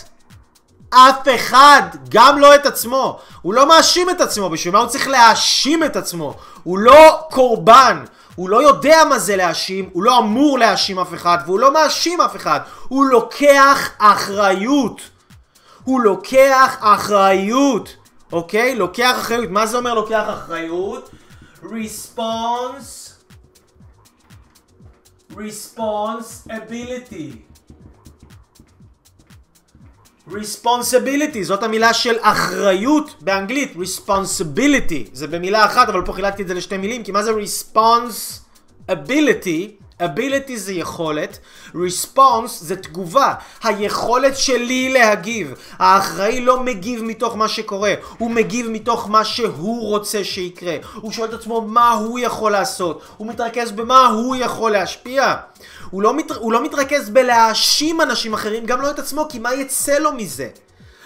[0.90, 3.20] אף אחד, גם לא את עצמו.
[3.42, 6.36] הוא לא מאשים את עצמו, בשביל מה הוא צריך להאשים את עצמו?
[6.64, 8.04] הוא לא קורבן.
[8.36, 12.22] הוא לא יודע מה זה להאשים, הוא לא אמור להאשים אף אחד, והוא לא מאשים
[12.22, 12.60] אף אחד.
[12.88, 15.17] הוא לוקח אחריות.
[15.88, 17.96] הוא לוקח אחריות,
[18.32, 18.76] אוקיי?
[18.76, 19.50] לוקח אחריות.
[19.50, 21.10] מה זה אומר לוקח אחריות?
[21.64, 23.14] response
[25.32, 27.32] responsibility
[30.30, 36.54] responsibility זאת המילה של אחריות באנגלית responsibility זה במילה אחת אבל פה חילקתי את זה
[36.54, 41.38] לשתי מילים כי מה זה responsibility ability זה יכולת,
[41.76, 43.34] response זה תגובה,
[43.64, 45.54] היכולת שלי להגיב.
[45.80, 50.76] האחראי לא מגיב מתוך מה שקורה, הוא מגיב מתוך מה שהוא רוצה שיקרה.
[50.96, 55.36] הוא שואל את עצמו מה הוא יכול לעשות, הוא מתרכז במה הוא יכול להשפיע.
[55.90, 56.32] הוא לא, מת...
[56.32, 60.50] הוא לא מתרכז בלהאשים אנשים אחרים, גם לא את עצמו, כי מה יצא לו מזה?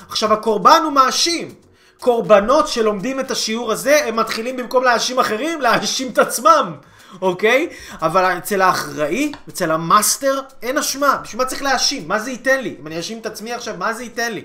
[0.09, 1.53] עכשיו הקורבן הוא מאשים.
[1.99, 6.73] קורבנות שלומדים את השיעור הזה, הם מתחילים במקום להאשים אחרים, להאשים את עצמם.
[7.21, 7.69] אוקיי?
[8.01, 11.19] אבל אצל האחראי, אצל המאסטר, אין אשמה.
[11.23, 12.07] בשביל מה צריך להאשים?
[12.07, 12.75] מה זה ייתן לי?
[12.81, 14.43] אם אני אאשים את עצמי עכשיו, מה זה ייתן לי?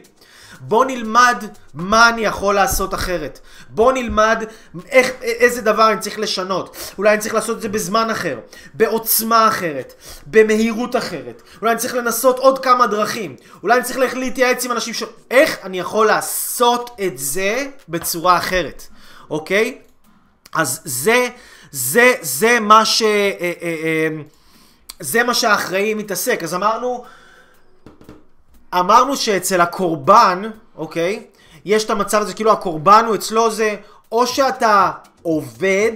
[0.60, 1.44] בוא נלמד
[1.74, 3.38] מה אני יכול לעשות אחרת.
[3.68, 4.44] בוא נלמד
[4.88, 6.76] איך, איזה דבר אני צריך לשנות.
[6.98, 8.38] אולי אני צריך לעשות את זה בזמן אחר,
[8.74, 9.94] בעוצמה אחרת,
[10.26, 11.42] במהירות אחרת.
[11.60, 13.36] אולי אני צריך לנסות עוד כמה דרכים.
[13.62, 15.02] אולי אני צריך להתייעץ עם אנשים ש...
[15.30, 18.82] איך אני יכול לעשות את זה בצורה אחרת,
[19.30, 19.78] אוקיי?
[20.54, 21.28] אז זה...
[21.70, 23.02] זה, זה מה ש...
[23.02, 24.08] אה, אה, אה,
[25.00, 26.42] זה מה שהאחראי מתעסק.
[26.42, 27.04] אז אמרנו,
[28.74, 30.42] אמרנו שאצל הקורבן,
[30.76, 31.22] אוקיי?
[31.64, 33.76] יש את המצב הזה, כאילו הקורבן הוא אצלו זה,
[34.12, 34.90] או שאתה
[35.22, 35.92] עובד,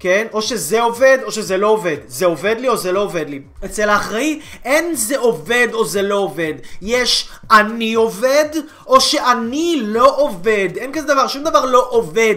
[0.00, 0.26] כן?
[0.32, 1.96] או שזה עובד, או שזה לא עובד.
[2.06, 3.40] זה עובד לי או זה לא עובד לי.
[3.64, 6.54] אצל האחראי אין זה עובד או זה לא עובד.
[6.82, 8.48] יש אני עובד,
[8.86, 10.68] או שאני לא עובד.
[10.76, 12.36] אין כזה דבר, שום דבר לא עובד.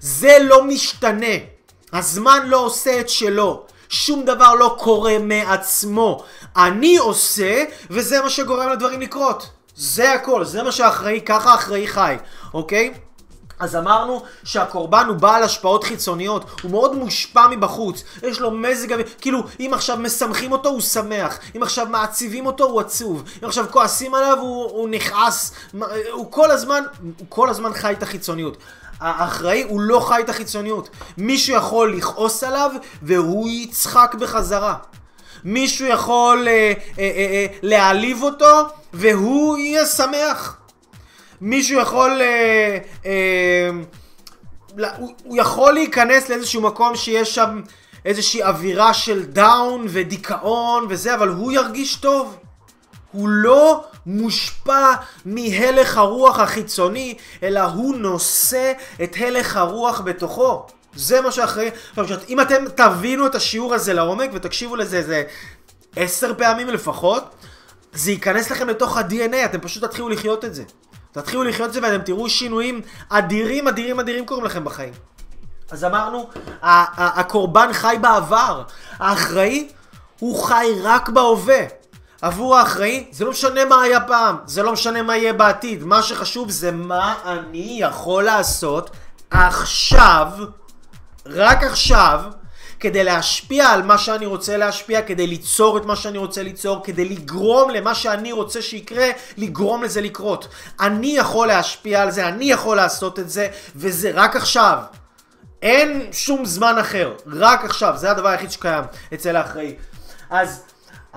[0.00, 1.36] זה לא משתנה.
[1.92, 3.62] הזמן לא עושה את שלו.
[3.88, 6.22] שום דבר לא קורה מעצמו.
[6.56, 9.48] אני עושה, וזה מה שגורם לדברים לקרות.
[9.76, 12.16] זה הכל, זה מה שאחראי, ככה אחראי חי,
[12.54, 12.94] אוקיי?
[13.60, 19.06] אז אמרנו שהקורבן הוא בעל השפעות חיצוניות, הוא מאוד מושפע מבחוץ, יש לו מזג אוויר,
[19.20, 23.66] כאילו אם עכשיו משמחים אותו הוא שמח, אם עכשיו מעציבים אותו הוא עצוב, אם עכשיו
[23.70, 25.54] כועסים עליו הוא, הוא נכעס,
[26.10, 26.82] הוא כל הזמן,
[27.18, 28.56] הוא כל הזמן חי את החיצוניות.
[29.00, 30.90] האחראי הוא לא חי את החיצוניות.
[31.18, 32.70] מישהו יכול לכעוס עליו
[33.02, 34.74] והוא יצחק בחזרה.
[35.44, 40.56] מישהו יכול אה, אה, אה, אה, להעליב אותו והוא יהיה שמח.
[41.40, 42.20] מישהו יכול...
[42.20, 43.70] אה, אה,
[44.98, 47.60] הוא, הוא יכול להיכנס לאיזשהו מקום שיש שם
[48.04, 52.36] איזושהי אווירה של דאון ודיכאון וזה, אבל הוא ירגיש טוב.
[53.12, 54.92] הוא לא מושפע
[55.24, 60.66] מהלך הרוח החיצוני, אלא הוא נושא את הלך הרוח בתוכו.
[60.94, 61.70] זה מה שאחראי...
[61.96, 65.22] עכשיו, אם אתם תבינו את השיעור הזה לעומק ותקשיבו לזה, זה
[65.96, 67.24] עשר פעמים לפחות,
[67.92, 70.62] זה ייכנס לכם לתוך ה-DNA, אתם פשוט תתחילו לחיות את זה.
[71.12, 74.92] תתחילו לחיות את זה ואתם תראו שינויים אדירים, אדירים, אדירים קורים לכם בחיים.
[75.70, 76.30] אז אמרנו,
[76.62, 78.62] הקורבן חי בעבר,
[78.98, 79.68] האחראי
[80.18, 81.79] הוא חי רק בהווה.
[82.22, 86.02] עבור האחראי, זה לא משנה מה היה פעם, זה לא משנה מה יהיה בעתיד, מה
[86.02, 88.90] שחשוב זה מה אני יכול לעשות
[89.30, 90.28] עכשיו,
[91.26, 92.20] רק עכשיו,
[92.80, 97.04] כדי להשפיע על מה שאני רוצה להשפיע, כדי ליצור את מה שאני רוצה ליצור, כדי
[97.04, 99.06] לגרום למה שאני רוצה שיקרה,
[99.36, 100.48] לגרום לזה לקרות.
[100.80, 104.78] אני יכול להשפיע על זה, אני יכול לעשות את זה, וזה רק עכשיו.
[105.62, 109.74] אין שום זמן אחר, רק עכשיו, זה הדבר היחיד שקיים אצל האחראי.
[110.30, 110.62] אז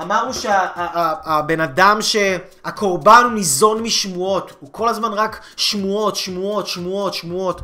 [0.02, 7.14] אמרנו שהבן שה, אדם שהקורבן הוא ניזון משמועות, הוא כל הזמן רק שמועות, שמועות, שמועות,
[7.14, 7.62] שמועות.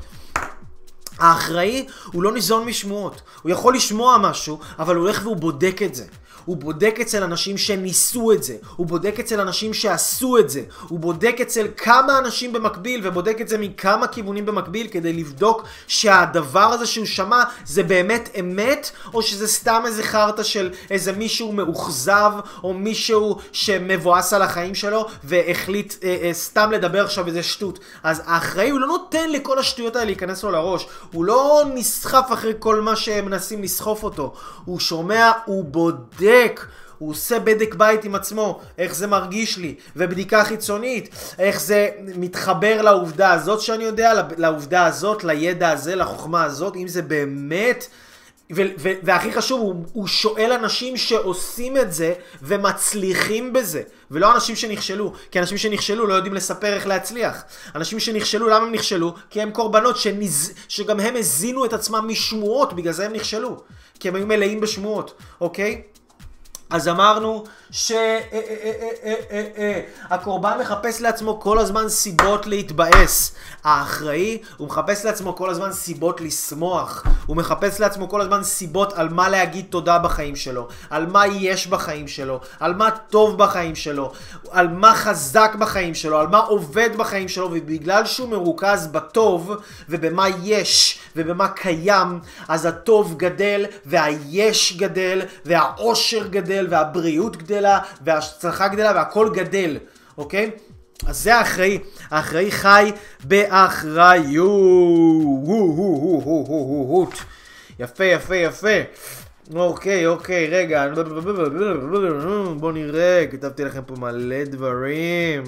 [1.20, 3.22] האחראי הוא לא ניזון משמועות.
[3.42, 6.06] הוא יכול לשמוע משהו, אבל הוא הולך והוא בודק את זה.
[6.50, 11.00] הוא בודק אצל אנשים שניסו את זה, הוא בודק אצל אנשים שעשו את זה, הוא
[11.00, 16.86] בודק אצל כמה אנשים במקביל ובודק את זה מכמה כיוונים במקביל כדי לבדוק שהדבר הזה
[16.86, 22.32] שהוא שמע זה באמת אמת או שזה סתם איזה חרטא של איזה מישהו מאוכזב
[22.64, 27.80] או מישהו שמבואס על החיים שלו והחליט אה, אה, סתם לדבר עכשיו איזה שטות.
[28.04, 32.54] אז האחראי הוא לא נותן לכל השטויות האלה להיכנס לו לראש, הוא לא נסחף אחרי
[32.60, 34.34] כל מה שהם מנסים לסחוף אותו,
[34.66, 36.66] הוא שומע, הוא בודק בודק,
[36.98, 41.10] הוא עושה בדק בית עם עצמו, איך זה מרגיש לי, ובדיקה חיצונית,
[41.40, 47.02] איך זה מתחבר לעובדה הזאת שאני יודע, לעובדה הזאת, לידע הזה, לחוכמה הזאת, אם זה
[47.02, 47.88] באמת...
[48.56, 53.82] ו- ו- והכי חשוב, הוא, הוא שואל אנשים שעושים את זה ומצליחים בזה,
[54.12, 57.44] ולא אנשים שנכשלו, כי אנשים שנכשלו לא יודעים לספר איך להצליח.
[57.76, 59.14] אנשים שנכשלו, למה הם נכשלו?
[59.30, 60.54] כי הם קורבנות שנז...
[60.68, 63.58] שגם הם הזינו את עצמם משמועות, בגלל זה הם נכשלו.
[64.00, 65.82] כי הם היו מלאים בשמועות, אוקיי?
[66.70, 67.44] אז אמרנו
[70.12, 73.36] שהקורבן מחפש לעצמו כל הזמן סיבות להתבאס.
[73.64, 77.04] האחראי, הוא מחפש לעצמו כל הזמן סיבות לשמוח.
[77.26, 81.68] הוא מחפש לעצמו כל הזמן סיבות על מה להגיד תודה בחיים שלו, על מה יש
[81.68, 84.12] בחיים שלו, על מה טוב בחיים שלו,
[84.52, 89.56] על מה חזק בחיים שלו, על מה עובד בחיים שלו, ובגלל שהוא מרוכז בטוב
[89.90, 98.92] ובמה יש ובמה קיים, אז הטוב גדל והיש גדל והאושר גדל והבריאות גדלה וההצלחה גדלה
[98.96, 99.78] והכל גדל,
[100.18, 100.52] אוקיי?
[101.06, 101.80] אז זה האחראי,
[102.10, 102.92] האחראי חי
[103.24, 104.50] באחריות.
[107.80, 108.78] יפה, יפה, יפה.
[109.56, 110.88] אוקיי, אוקיי, רגע.
[112.58, 115.44] בואו נראה, כתבתי לכם פה מלא דברים.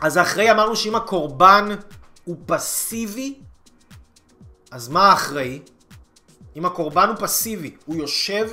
[0.00, 1.68] אז האחראי אמרנו שאם הקורבן
[2.24, 3.34] הוא פסיבי,
[4.70, 5.58] אז מה האחראי?
[6.56, 8.48] אם הקורבן הוא פסיבי, הוא יושב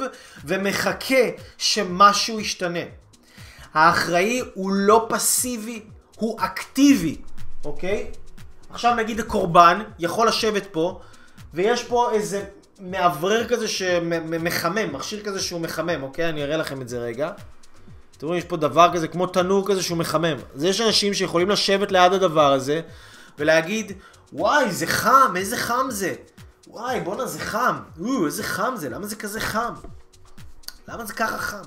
[0.45, 1.15] ומחכה
[1.57, 2.79] שמשהו ישתנה.
[3.73, 5.81] האחראי הוא לא פסיבי,
[6.15, 7.17] הוא אקטיבי,
[7.65, 8.11] אוקיי?
[8.69, 10.99] עכשיו נגיד הקורבן יכול לשבת פה,
[11.53, 12.43] ויש פה איזה
[12.79, 16.29] מאוורר כזה שמחמם, מכשיר כזה שהוא מחמם, אוקיי?
[16.29, 17.31] אני אראה לכם את זה רגע.
[18.17, 20.37] אתם רואים, יש פה דבר כזה, כמו תנור כזה שהוא מחמם.
[20.55, 22.81] אז יש אנשים שיכולים לשבת ליד הדבר הזה,
[23.39, 23.91] ולהגיד,
[24.33, 26.13] וואי, זה חם, איזה חם זה.
[26.69, 27.75] וואי, בואנה, זה חם.
[27.99, 29.73] או, איזה חם זה, למה זה כזה חם?
[30.87, 31.61] למה זה ככה חם?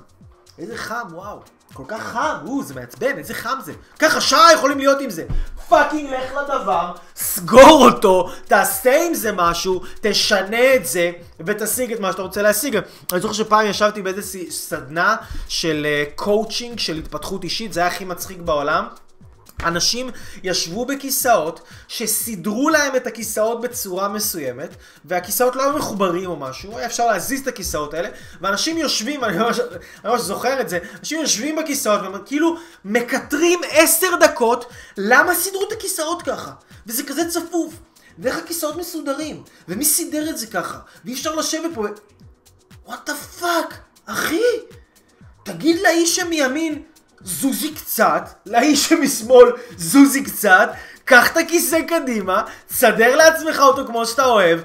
[0.59, 1.41] איזה חם, וואו.
[1.73, 3.73] כל כך חם, או, זה מעצבן, איזה חם זה.
[3.99, 5.27] ככה שעה יכולים להיות עם זה.
[5.69, 11.13] fucking לך לדבר, סגור אותו, תעשה עם זה משהו, תשנה את זה,
[11.47, 12.79] ותשיג את מה שאתה רוצה להשיג.
[13.13, 15.17] אני זוכר שפעם ישבתי באיזה סדנה
[15.49, 18.85] של coaching, uh, של התפתחות אישית, זה היה הכי מצחיק בעולם.
[19.65, 20.11] אנשים
[20.43, 24.71] ישבו בכיסאות שסידרו להם את הכיסאות בצורה מסוימת
[25.05, 28.09] והכיסאות לא היו מחוברים או משהו, היה אפשר להזיז את הכיסאות האלה
[28.41, 34.17] ואנשים יושבים, אני ממש, אני ממש זוכר את זה, אנשים יושבים בכיסאות וכאילו מקטרים עשר
[34.21, 34.65] דקות
[34.97, 36.51] למה סידרו את הכיסאות ככה
[36.87, 37.75] וזה כזה צפוף
[38.19, 41.85] ואיך הכיסאות מסודרים ומי סידר את זה ככה ואי אפשר לשבת פה
[42.87, 44.41] what the fuck אחי?
[45.45, 46.83] תגיד לאיש שמימין
[47.23, 50.71] זוזי קצת, לאיש שמשמאל זוזי קצת,
[51.05, 54.61] קח את הכיסא קדימה, סדר לעצמך אותו כמו שאתה אוהב,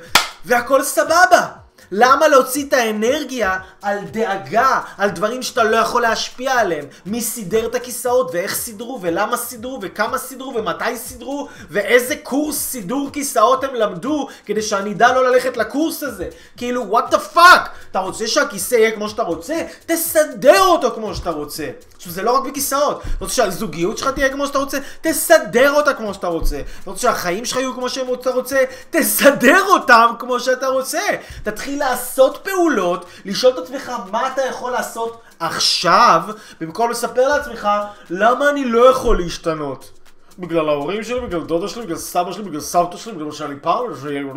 [0.45, 1.47] והכל סבבה.
[1.91, 6.85] למה להוציא את האנרגיה על דאגה, על דברים שאתה לא יכול להשפיע עליהם?
[7.05, 13.09] מי סידר את הכיסאות, ואיך סידרו, ולמה סידרו, וכמה סידרו, ומתי סידרו, ואיזה קורס סידור
[13.13, 16.27] כיסאות הם למדו, כדי שאני אדע לא ללכת לקורס הזה.
[16.57, 17.69] כאילו, what the fuck?
[17.91, 19.61] אתה רוצה שהכיסא יהיה כמו שאתה רוצה?
[19.85, 21.67] תסדר אותו כמו שאתה רוצה.
[22.05, 23.01] עכשיו, זה לא רק בכיסאות.
[23.01, 24.77] אתה רוצה שהזוגיות שלך תהיה כמו שאתה רוצה?
[25.01, 26.59] תסדר אותה כמו שאתה רוצה.
[26.81, 28.63] אתה רוצה שהחיים שלך יהיו כמו שאתה רוצה?
[28.89, 31.01] תסדר אותם כמו שאתה רוצה.
[31.43, 36.21] תתחיל לעשות פעולות, לשאול את עצמך מה אתה יכול לעשות עכשיו,
[36.61, 37.69] במקום לספר לעצמך
[38.09, 40.04] למה אני לא יכול להשתנות.
[40.39, 43.49] בגלל ההורים שלי, בגלל דודה שלי, בגלל סבא שלי, בגלל סבתא שלי, בגלל מה שהיה
[43.49, 44.29] לי פעם, שהיה לי...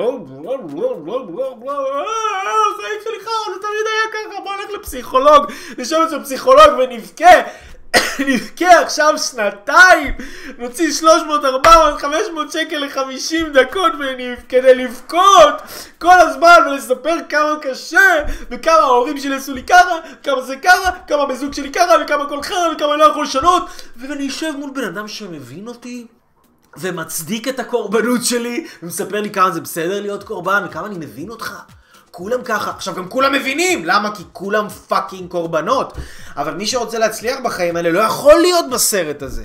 [2.79, 5.47] החיים שלי חרא, זה תמיד היה ככה, בוא נלך לפסיכולוג,
[5.79, 7.41] נשב אצל פסיכולוג ונבכה.
[8.29, 10.15] נבכה עכשיו שנתיים,
[10.59, 13.93] נוציא 300, 400, 500 שקל ל-50 דקות
[14.49, 15.63] כדי לבכות
[15.99, 21.27] כל הזמן ולספר כמה קשה וכמה ההורים שלי עשו לי ככה, כמה זה ככה, כמה
[21.27, 23.63] בזוג שלי ככה וכמה כל חרא וכמה אני לא יכול לשנות.
[23.97, 26.07] ואני אשב מול בן אדם שמבין אותי
[26.77, 31.55] ומצדיק את הקורבנות שלי ומספר לי כמה זה בסדר להיות קורבן וכמה אני מבין אותך
[32.19, 32.71] כולם ככה.
[32.71, 34.15] עכשיו גם כולם מבינים, למה?
[34.15, 35.93] כי כולם פאקינג קורבנות.
[36.37, 39.45] אבל מי שרוצה להצליח בחיים האלה לא יכול להיות בסרט הזה.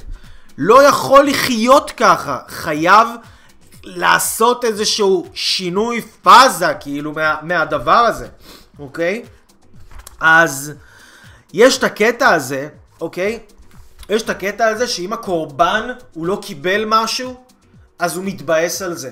[0.58, 2.40] לא יכול לחיות ככה.
[2.48, 3.08] חייב
[3.84, 8.28] לעשות איזשהו שינוי פאזה, כאילו, מה, מהדבר הזה,
[8.80, 9.24] אוקיי?
[10.20, 10.74] אז
[11.54, 12.70] יש את הקטע הזה,
[13.02, 13.40] אוקיי?
[14.10, 17.44] יש את הקטע הזה שאם הקורבן הוא לא קיבל משהו,
[18.00, 19.12] אז הוא מתבאס על זה.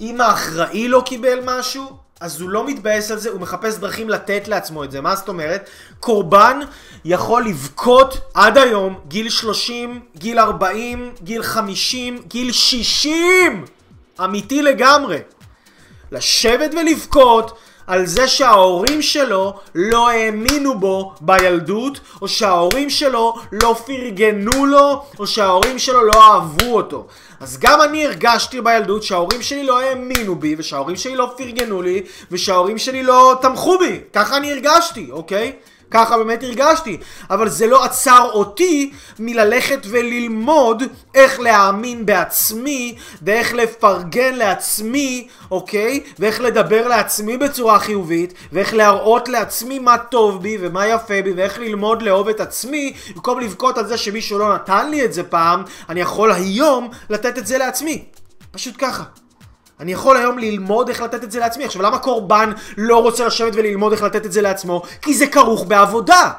[0.00, 4.48] אם האחראי לא קיבל משהו, אז הוא לא מתבאס על זה, הוא מחפש דרכים לתת
[4.48, 5.00] לעצמו את זה.
[5.00, 5.70] מה זאת אומרת?
[6.00, 6.60] קורבן
[7.04, 13.64] יכול לבכות עד היום, גיל 30, גיל 40, גיל 50, גיל 60!
[14.24, 15.18] אמיתי לגמרי.
[16.12, 24.66] לשבת ולבכות על זה שההורים שלו לא האמינו בו בילדות, או שההורים שלו לא פרגנו
[24.66, 27.06] לו, או שההורים שלו לא אהבו אותו.
[27.40, 32.02] אז גם אני הרגשתי בילדות שההורים שלי לא האמינו בי, ושההורים שלי לא פרגנו לי,
[32.30, 34.00] ושההורים שלי לא תמכו בי.
[34.12, 35.52] ככה אני הרגשתי, אוקיי?
[35.90, 36.96] ככה באמת הרגשתי,
[37.30, 40.82] אבל זה לא עצר אותי מללכת וללמוד
[41.14, 46.00] איך להאמין בעצמי ואיך לפרגן לעצמי, אוקיי?
[46.18, 51.58] ואיך לדבר לעצמי בצורה חיובית ואיך להראות לעצמי מה טוב בי ומה יפה בי ואיך
[51.58, 55.62] ללמוד לאהוב את עצמי במקום לבכות על זה שמישהו לא נתן לי את זה פעם,
[55.88, 58.04] אני יכול היום לתת את זה לעצמי.
[58.52, 59.19] פשוט ככה.
[59.80, 61.64] אני יכול היום ללמוד איך לתת את זה לעצמי.
[61.64, 64.82] עכשיו, למה קורבן לא רוצה לשבת וללמוד איך לתת את זה לעצמו?
[65.02, 66.30] כי זה כרוך בעבודה.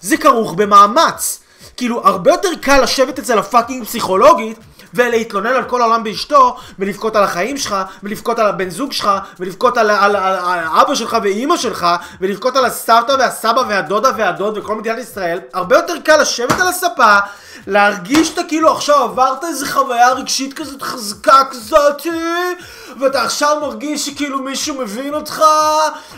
[0.00, 1.40] זה כרוך במאמץ.
[1.76, 4.58] כאילו, הרבה יותר קל לשבת אצל הפאקינג פסיכולוגית
[4.94, 9.10] ולהתלונן על כל העולם באשתו, ולבכות על החיים שלך, ולבכות על הבן זוג שלך,
[9.40, 11.86] ולבכות על, על, על, על אבא שלך ואימא שלך,
[12.20, 17.18] ולבכות על הסבתא והסבא והדודה והדוד וכל מדינת ישראל, הרבה יותר קל לשבת על הספה,
[17.66, 22.02] להרגיש שאתה כאילו עכשיו עברת איזה חוויה רגשית כזאת חזקה כזאת,
[23.00, 25.42] ואתה עכשיו מרגיש שכאילו מישהו מבין אותך,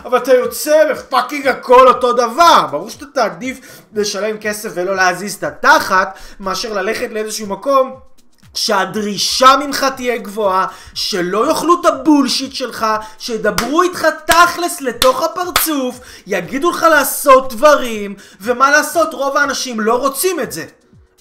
[0.05, 2.67] אבל אתה יוצא ופאקינג הכל אותו דבר.
[2.71, 3.59] ברור שאתה תעדיף
[3.95, 8.12] לשלם כסף ולא להזיז את התחת, מאשר ללכת לאיזשהו מקום.
[8.55, 12.87] שהדרישה ממך תהיה גבוהה, שלא יאכלו את הבולשיט שלך,
[13.19, 20.41] שידברו איתך תכלס לתוך הפרצוף, יגידו לך לעשות דברים, ומה לעשות, רוב האנשים לא רוצים
[20.41, 20.65] את זה.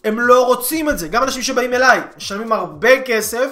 [0.03, 1.07] הם לא רוצים את זה.
[1.07, 3.47] גם אנשים שבאים אליי, משלמים הרבה כסף,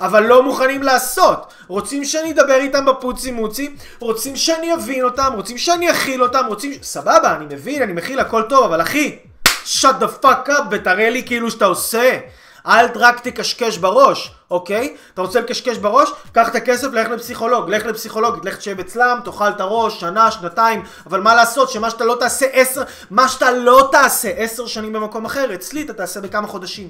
[0.00, 1.52] אבל לא מוכנים לעשות.
[1.68, 6.72] רוצים שאני אדבר איתם בפוצי מוצי, רוצים שאני אבין אותם, רוצים שאני אכיל אותם, רוצים...
[6.82, 9.18] סבבה, אני מבין, אני מכיל, הכל טוב, אבל אחי,
[9.66, 12.18] shut the fuck up ותראה לי כאילו שאתה עושה.
[12.66, 14.96] אל רק תקשקש בראש, אוקיי?
[15.14, 16.08] אתה רוצה לקשקש בראש?
[16.32, 20.82] קח את הכסף, לך לפסיכולוג, לך לפסיכולוגית, לך תשב אצלם, תאכל את הראש, שנה, שנתיים,
[21.06, 25.24] אבל מה לעשות שמה שאתה לא תעשה עשר, מה שאתה לא תעשה עשר שנים במקום
[25.24, 26.88] אחר, אצלי אתה תעשה בכמה חודשים.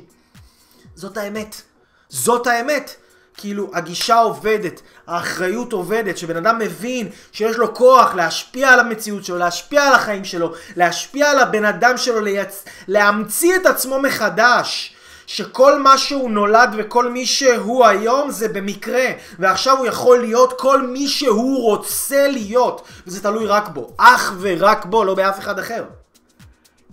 [0.94, 1.62] זאת האמת.
[2.08, 2.94] זאת האמת.
[3.36, 9.38] כאילו, הגישה עובדת, האחריות עובדת, שבן אדם מבין שיש לו כוח להשפיע על המציאות שלו,
[9.38, 12.64] להשפיע על החיים שלו, להשפיע על הבן אדם שלו, לייצ...
[12.88, 14.93] להמציא את עצמו מחדש.
[15.26, 19.06] שכל מה שהוא נולד וכל מי שהוא היום זה במקרה
[19.38, 24.84] ועכשיו הוא יכול להיות כל מי שהוא רוצה להיות וזה תלוי רק בו, אך ורק
[24.84, 25.84] בו, לא באף אחד אחר.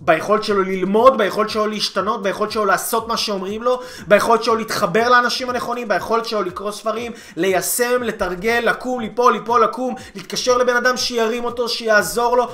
[0.04, 5.08] ביכולת שלו ללמוד, ביכולת שלו להשתנות, ביכולת שלו לעשות מה שאומרים לו, ביכולת שלו להתחבר
[5.08, 10.96] לאנשים הנכונים, ביכולת שלו לקרוא ספרים, ליישם, לתרגל, לקום, ליפול, ליפול, לקום, להתקשר לבן אדם
[10.96, 12.48] שירים אותו, שיעזור לו,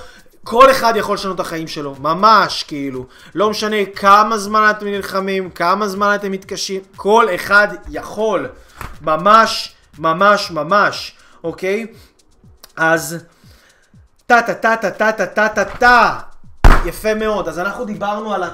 [0.48, 3.06] כל אחד יכול לשנות את החיים שלו, ממש, כאילו.
[3.34, 8.48] לא משנה כמה זמן אתם נלחמים, כמה זמן אתם מתקשים, כל אחד יכול.
[9.02, 11.86] ממש, ממש, ממש, אוקיי?
[12.76, 13.24] אז...
[14.26, 16.18] טה טה טה טה טה טה טה טה טה
[16.84, 17.48] יפה מאוד.
[17.48, 18.48] אז אנחנו דיברנו על, ה...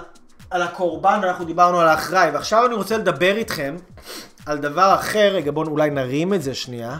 [0.50, 3.76] על הקורבן ואנחנו דיברנו על האחראי, ועכשיו אני רוצה לדבר איתכם
[4.46, 5.30] על דבר אחר.
[5.34, 6.98] רגע, בואו אולי נרים את זה שנייה.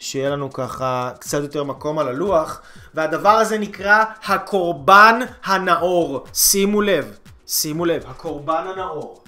[0.00, 2.60] שיהיה לנו ככה קצת יותר מקום על הלוח,
[2.94, 6.24] והדבר הזה נקרא הקורבן הנאור.
[6.34, 9.24] שימו לב, שימו לב, הקורבן הנאור.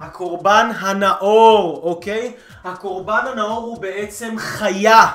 [0.00, 2.34] הקורבן הנאור, אוקיי?
[2.64, 5.06] הקורבן הנאור הוא בעצם חיה.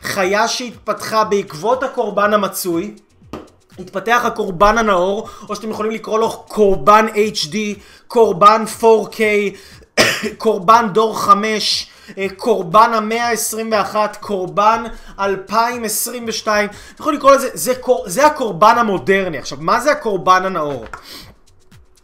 [0.00, 2.96] חיה שהתפתחה בעקבות הקורבן המצוי.
[3.78, 7.56] התפתח הקורבן הנאור, או שאתם יכולים לקרוא לו קורבן HD,
[8.08, 9.20] קורבן 4K,
[10.38, 11.86] קורבן דור 5,
[12.18, 14.84] אה, קורבן המאה ה-21, קורבן
[15.20, 17.72] 2022, אתם יכולים לקרוא לזה, זה,
[18.06, 19.38] זה הקורבן המודרני.
[19.38, 20.84] עכשיו, מה זה הקורבן הנאור?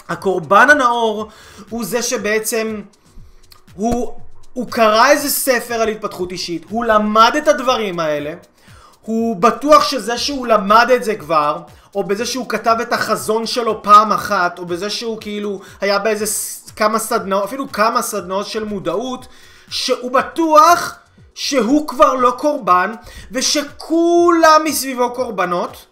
[0.09, 1.29] הקורבן הנאור
[1.69, 2.81] הוא זה שבעצם
[3.75, 4.13] הוא,
[4.53, 8.35] הוא קרא איזה ספר על התפתחות אישית, הוא למד את הדברים האלה,
[9.03, 11.59] הוא בטוח שזה שהוא למד את זה כבר,
[11.95, 16.25] או בזה שהוא כתב את החזון שלו פעם אחת, או בזה שהוא כאילו היה באיזה
[16.77, 19.27] כמה סדנאות, אפילו כמה סדנאות של מודעות,
[19.69, 20.95] שהוא בטוח
[21.35, 22.93] שהוא כבר לא קורבן,
[23.33, 25.87] ושכולם מסביבו קורבנות,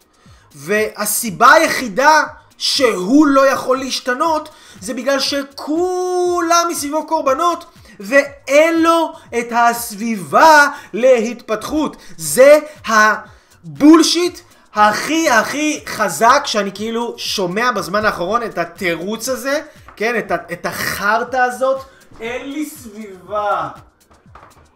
[0.54, 2.22] והסיבה היחידה
[2.58, 4.48] שהוא לא יכול להשתנות,
[4.80, 7.64] זה בגלל שכולם מסביבו קורבנות,
[8.00, 11.96] ואין לו את הסביבה להתפתחות.
[12.16, 14.40] זה הבולשיט
[14.74, 19.60] הכי הכי חזק שאני כאילו שומע בזמן האחרון את התירוץ הזה,
[19.96, 21.80] כן, את, את החרטא הזאת.
[22.20, 23.68] אין לי סביבה.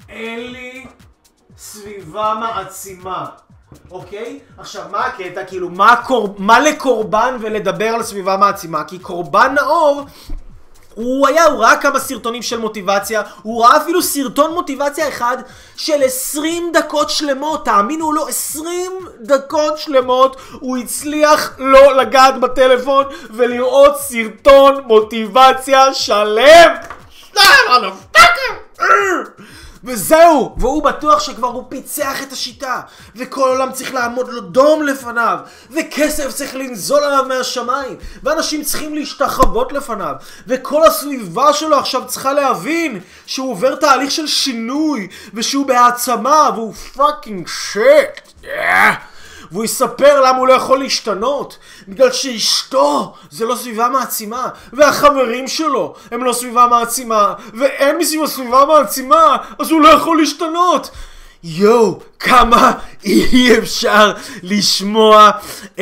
[0.08, 0.86] אין לי
[1.58, 3.26] סביבה מעצימה.
[3.90, 4.38] אוקיי?
[4.58, 5.44] עכשיו, מה הקטע?
[5.44, 6.34] כאילו, מה, קור...
[6.38, 8.84] מה לקורבן ולדבר על סביבה מעצימה?
[8.84, 10.04] כי קורבן נאור...
[10.94, 15.36] הוא היה, הוא ראה כמה סרטונים של מוטיבציה, הוא ראה אפילו סרטון מוטיבציה אחד
[15.76, 23.96] של 20 דקות שלמות, תאמינו לו, 20 דקות שלמות הוא הצליח לא לגעת בטלפון ולראות
[23.98, 26.74] סרטון מוטיבציה שלם!
[29.84, 30.54] וזהו!
[30.58, 32.80] והוא בטוח שכבר הוא פיצח את השיטה,
[33.16, 35.38] וכל העולם צריך לעמוד לו דום לפניו,
[35.70, 40.14] וכסף צריך לנזול עליו מהשמיים, ואנשים צריכים להשתחוות לפניו,
[40.46, 47.48] וכל הסביבה שלו עכשיו צריכה להבין שהוא עובר תהליך של שינוי, ושהוא בהעצמה, והוא fucking
[47.48, 48.20] shit!
[48.42, 49.13] Yeah.
[49.54, 55.94] והוא יספר למה הוא לא יכול להשתנות בגלל שאשתו זה לא סביבה מעצימה והחברים שלו
[56.10, 60.90] הם לא סביבה מעצימה ואין מסביבו סביבה מעצימה אז הוא לא יכול להשתנות
[61.46, 62.72] יואו, כמה
[63.04, 65.30] אי אפשר לשמוע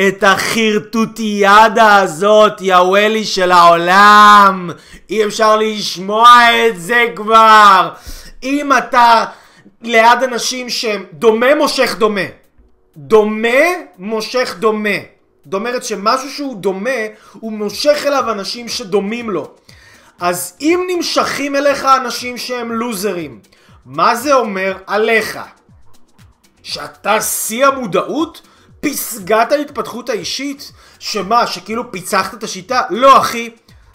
[0.07, 4.69] את החרטוטיאדה הזאת, יא וואלי של העולם.
[5.09, 6.29] אי אפשר לשמוע
[6.67, 7.89] את זה כבר.
[8.43, 9.25] אם אתה
[9.81, 12.21] ליד אנשים שהם דומה מושך דומה,
[12.97, 13.67] דומה
[13.97, 14.89] מושך דומה.
[15.45, 16.89] זאת אומרת שמשהו שהוא דומה,
[17.33, 19.51] הוא מושך אליו אנשים שדומים לו.
[20.19, 23.39] אז אם נמשכים אליך אנשים שהם לוזרים,
[23.85, 25.39] מה זה אומר עליך?
[26.63, 28.41] שאתה שיא המודעות?
[28.79, 30.71] פסגת ההתפתחות האישית?
[30.99, 32.81] שמה, שכאילו פיצחת את השיטה?
[32.89, 33.49] לא אחי,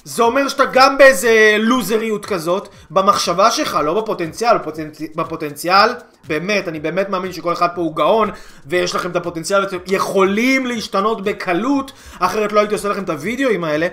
[0.08, 5.00] זה אומר שאתה גם באיזה לוזריות כזאת, במחשבה שלך, לא בפוטנציאל, בפוטנצ...
[5.16, 5.90] בפוטנציאל,
[6.28, 8.30] באמת, אני באמת מאמין שכל אחד פה הוא גאון,
[8.66, 13.64] ויש לכם את הפוטנציאל, ואתם יכולים להשתנות בקלות, אחרת לא הייתי עושה לכם את הוידאוים
[13.64, 13.86] האלה,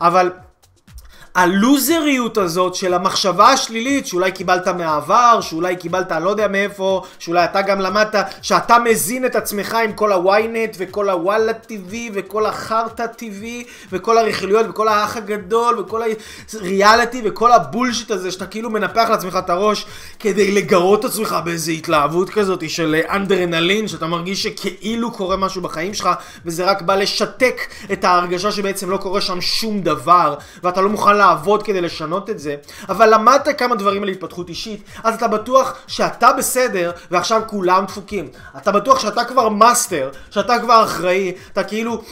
[0.00, 0.30] אבל
[1.34, 7.44] הלוזריות הזאת של המחשבה השלילית שאולי קיבלת מהעבר, שאולי קיבלת אני לא יודע מאיפה, שאולי
[7.44, 13.06] אתה גם למדת, שאתה מזין את עצמך עם כל הוויינט וכל הוואלה טיווי וכל החרטא
[13.06, 16.02] טיווי וכל הרכילויות וכל האח הגדול וכל
[16.54, 19.86] הריאליטי וכל הבולשיט הזה שאתה כאילו מנפח לעצמך את הראש
[20.18, 25.94] כדי לגרות את עצמך באיזו התלהבות כזאת של אנדרנלין, שאתה מרגיש שכאילו קורה משהו בחיים
[25.94, 26.08] שלך
[26.46, 27.60] וזה רק בא לשתק
[27.92, 32.38] את ההרגשה שבעצם לא קורה שם שום דבר ואתה לא מוכן לעבוד כדי לשנות את
[32.38, 32.56] זה,
[32.88, 38.28] אבל למדת כמה דברים על התפתחות אישית, אז אתה בטוח שאתה בסדר ועכשיו כולם דפוקים.
[38.56, 42.02] אתה בטוח שאתה כבר מאסטר, שאתה כבר אחראי, אתה כאילו...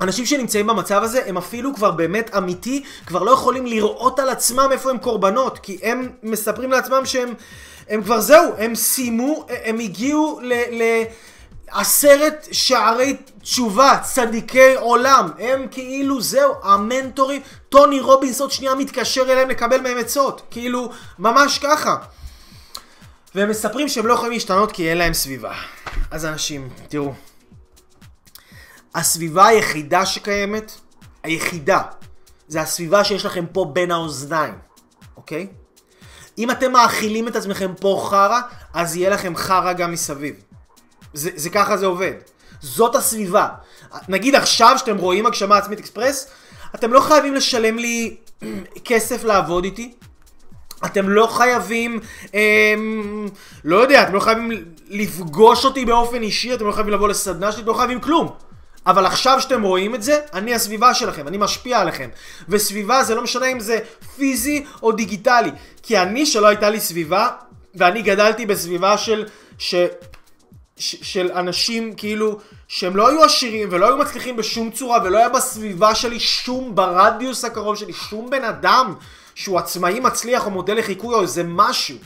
[0.00, 4.68] אנשים שנמצאים במצב הזה הם אפילו כבר באמת אמיתי, כבר לא יכולים לראות על עצמם
[4.72, 7.34] איפה הם קורבנות, כי הם מספרים לעצמם שהם
[7.88, 10.52] הם כבר זהו, הם סיימו, הם הגיעו ל...
[10.52, 10.82] ל
[11.70, 19.50] עשרת שערי תשובה, צדיקי עולם, הם כאילו זהו, המנטורים, טוני רובינס עוד שנייה מתקשר אליהם
[19.50, 21.96] לקבל מהם עצות, כאילו, ממש ככה.
[23.34, 25.54] והם מספרים שהם לא יכולים להשתנות כי אין להם סביבה.
[26.10, 27.12] אז אנשים, תראו,
[28.94, 30.72] הסביבה היחידה שקיימת,
[31.22, 31.82] היחידה,
[32.48, 34.54] זה הסביבה שיש לכם פה בין האוזניים,
[35.16, 35.46] אוקיי?
[36.38, 38.40] אם אתם מאכילים את עצמכם פה חרא,
[38.74, 40.34] אז יהיה לכם חרא גם מסביב.
[41.16, 42.12] זה, זה ככה זה עובד.
[42.60, 43.48] זאת הסביבה.
[44.08, 46.30] נגיד עכשיו שאתם רואים הגשמה עצמית אקספרס,
[46.74, 48.16] אתם לא חייבים לשלם לי
[48.84, 49.92] כסף לעבוד איתי.
[50.84, 52.00] אתם לא חייבים,
[52.34, 53.28] אמ,
[53.64, 54.50] לא יודע, אתם לא חייבים
[54.88, 58.30] לפגוש אותי באופן אישי, אתם לא חייבים לבוא לסדנה שלי, אתם לא חייבים כלום.
[58.86, 62.08] אבל עכשיו שאתם רואים את זה, אני הסביבה שלכם, אני משפיע עליכם.
[62.48, 63.78] וסביבה זה לא משנה אם זה
[64.16, 65.50] פיזי או דיגיטלי.
[65.82, 67.28] כי אני, שלא הייתה לי סביבה,
[67.74, 69.26] ואני גדלתי בסביבה של...
[69.58, 69.74] ש...
[70.78, 75.94] של אנשים כאילו שהם לא היו עשירים ולא היו מצליחים בשום צורה ולא היה בסביבה
[75.94, 78.94] שלי שום, ברדיוס הקרוב שלי, שום בן אדם
[79.34, 81.96] שהוא עצמאי מצליח או מודל לחיקוי או איזה משהו.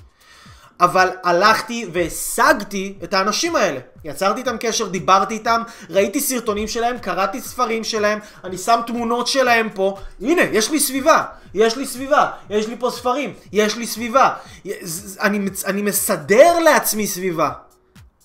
[0.80, 3.80] אבל הלכתי והשגתי את האנשים האלה.
[4.04, 9.68] יצרתי איתם קשר, דיברתי איתם, ראיתי סרטונים שלהם, קראתי ספרים שלהם, אני שם תמונות שלהם
[9.74, 9.96] פה.
[10.20, 14.34] הנה, יש לי סביבה, יש לי סביבה, יש לי פה ספרים, יש לי סביבה.
[15.20, 17.50] אני, אני מסדר לעצמי סביבה.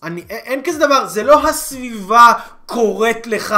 [0.04, 2.34] אני, אין כזה דבר, זה לא הסביבה
[2.66, 3.56] קוראת לך.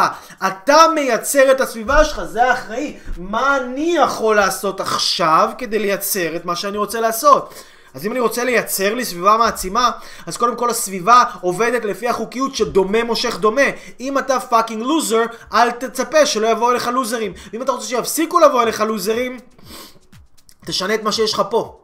[0.47, 2.97] אתה מייצר את הסביבה שלך, זה האחראי.
[3.17, 7.53] מה אני יכול לעשות עכשיו כדי לייצר את מה שאני רוצה לעשות?
[7.93, 9.91] אז אם אני רוצה לייצר לי סביבה מעצימה,
[10.25, 13.61] אז קודם כל הסביבה עובדת לפי החוקיות שדומה מושך דומה.
[13.99, 15.23] אם אתה fucking לוזר,
[15.53, 17.33] אל תצפה שלא יבואו אליך לוזרים.
[17.53, 19.37] ואם אתה רוצה שיפסיקו לבוא אליך לוזרים,
[20.65, 21.79] תשנה את מה שיש לך פה.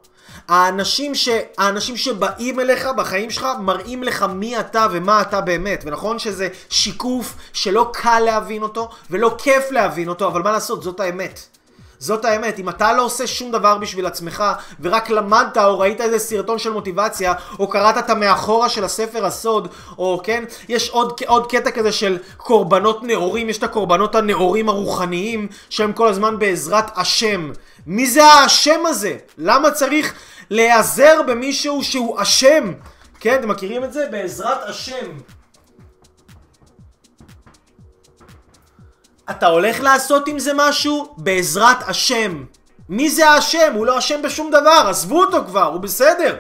[0.48, 1.30] האנשים, ש...
[1.58, 5.84] האנשים שבאים אליך בחיים שלך מראים לך מי אתה ומה אתה באמת.
[5.86, 11.00] ונכון שזה שיקוף שלא קל להבין אותו ולא כיף להבין אותו, אבל מה לעשות, זאת
[11.00, 11.53] האמת.
[12.04, 14.44] זאת האמת, אם אתה לא עושה שום דבר בשביל עצמך,
[14.82, 19.68] ורק למדת או ראית איזה סרטון של מוטיבציה, או קראת את המאחורה של הספר הסוד,
[19.98, 25.48] או כן, יש עוד, עוד קטע כזה של קורבנות נאורים, יש את הקורבנות הנאורים הרוחניים,
[25.70, 27.52] שהם כל הזמן בעזרת השם.
[27.88, 29.18] מי זה האשם הזה?
[29.38, 30.14] למה צריך
[30.50, 32.74] להיעזר במישהו שהוא אשם?
[33.20, 34.06] כן, אתם מכירים את זה?
[34.12, 35.08] בעזרת השם.
[39.30, 42.44] אתה הולך לעשות עם זה משהו בעזרת השם.
[42.90, 43.74] מי זה האשם?
[43.76, 46.36] הוא לא אשם בשום דבר, עזבו אותו כבר, הוא בסדר.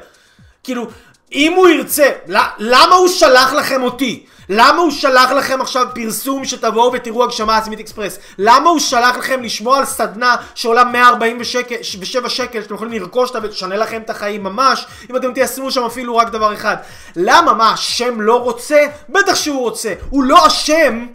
[0.63, 0.87] כאילו,
[1.31, 2.09] אם הוא ירצה,
[2.57, 4.25] למה הוא שלח לכם אותי?
[4.49, 8.17] למה הוא שלח לכם עכשיו פרסום שתבואו ותראו הגשמה עצמית אקספרס?
[8.37, 13.77] למה הוא שלח לכם לשמוע על סדנה שעולה 147 שקל שאתם יכולים לרכוש אותה ותשנה
[13.77, 16.75] לכם את החיים ממש אם אתם תיישמו שם אפילו רק דבר אחד?
[17.15, 17.53] למה?
[17.53, 18.85] מה, השם לא רוצה?
[19.09, 19.93] בטח שהוא רוצה.
[20.09, 21.05] הוא לא אשם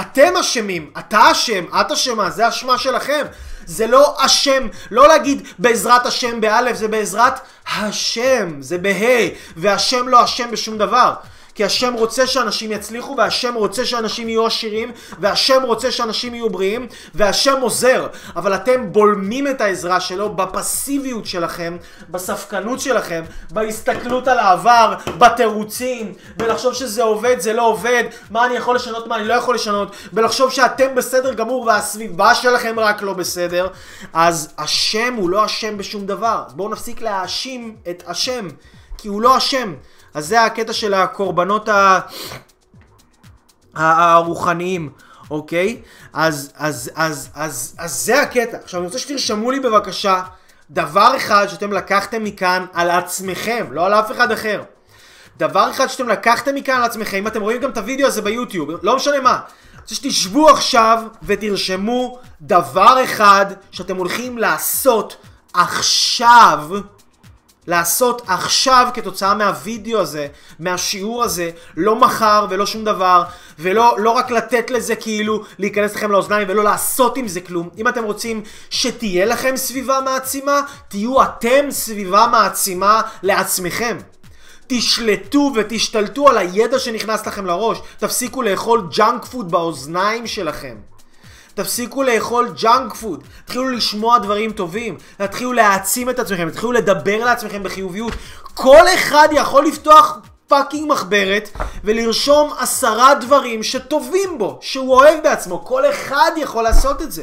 [0.00, 3.26] אתם אשמים, אתה אשם, את אשמה, זה אשמה שלכם.
[3.66, 7.34] זה לא אשם, לא להגיד בעזרת השם באלף, זה בעזרת
[7.76, 11.12] השם, זה בה', והשם לא אשם בשום דבר.
[11.58, 16.86] כי השם רוצה שאנשים יצליחו, והשם רוצה שאנשים יהיו עשירים, והשם רוצה שאנשים יהיו בריאים,
[17.14, 18.06] והשם עוזר.
[18.36, 21.76] אבל אתם בולמים את העזרה שלו בפסיביות שלכם,
[22.10, 28.76] בספקנות שלכם, בהסתכלות על העבר, בתירוצים, ולחשוב שזה עובד, זה לא עובד, מה אני יכול
[28.76, 33.68] לשנות, מה אני לא יכול לשנות, ולחשוב שאתם בסדר גמור והסביבה שלכם רק לא בסדר,
[34.12, 36.42] אז השם הוא לא אשם בשום דבר.
[36.46, 38.48] אז בואו נפסיק להאשים את השם,
[38.98, 39.74] כי הוא לא אשם.
[40.14, 42.00] אז זה הקטע של הקורבנות ה...
[43.74, 44.90] הרוחניים,
[45.30, 45.82] אוקיי?
[46.12, 48.56] אז, אז, אז, אז, אז זה הקטע.
[48.56, 50.22] עכשיו אני רוצה שתרשמו לי בבקשה
[50.70, 54.62] דבר אחד שאתם לקחתם מכאן על עצמכם, לא על אף אחד אחר.
[55.36, 58.70] דבר אחד שאתם לקחתם מכאן על עצמכם, אם אתם רואים גם את הוידאו הזה ביוטיוב,
[58.82, 59.40] לא משנה מה.
[59.82, 65.16] רוצה שתשבו עכשיו ותרשמו דבר אחד שאתם הולכים לעשות
[65.52, 66.68] עכשיו
[67.68, 70.26] לעשות עכשיו כתוצאה מהווידאו הזה,
[70.58, 73.22] מהשיעור הזה, לא מחר ולא שום דבר,
[73.58, 77.68] ולא לא רק לתת לזה כאילו להיכנס לכם לאוזניים ולא לעשות עם זה כלום.
[77.78, 83.98] אם אתם רוצים שתהיה לכם סביבה מעצימה, תהיו אתם סביבה מעצימה לעצמכם.
[84.66, 87.78] תשלטו ותשתלטו על הידע שנכנס לכם לראש.
[87.98, 90.76] תפסיקו לאכול junk food באוזניים שלכם.
[91.58, 97.62] תפסיקו לאכול junk food, תתחילו לשמוע דברים טובים, תתחילו להעצים את עצמכם, תתחילו לדבר לעצמכם
[97.62, 98.12] בחיוביות.
[98.54, 100.18] כל אחד יכול לפתוח
[100.48, 101.48] fucking מחברת
[101.84, 105.64] ולרשום עשרה דברים שטובים בו, שהוא אוהב בעצמו.
[105.64, 107.22] כל אחד יכול לעשות את זה.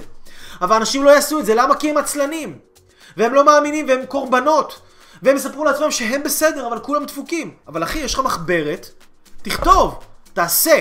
[0.61, 1.75] אבל אנשים לא יעשו את זה, למה?
[1.75, 2.57] כי הם עצלנים.
[3.17, 4.81] והם לא מאמינים והם קורבנות.
[5.23, 7.53] והם יספרו לעצמם שהם בסדר, אבל כולם דפוקים.
[7.67, 8.89] אבל אחי, יש לך מחברת,
[9.41, 9.99] תכתוב,
[10.33, 10.79] תעשה.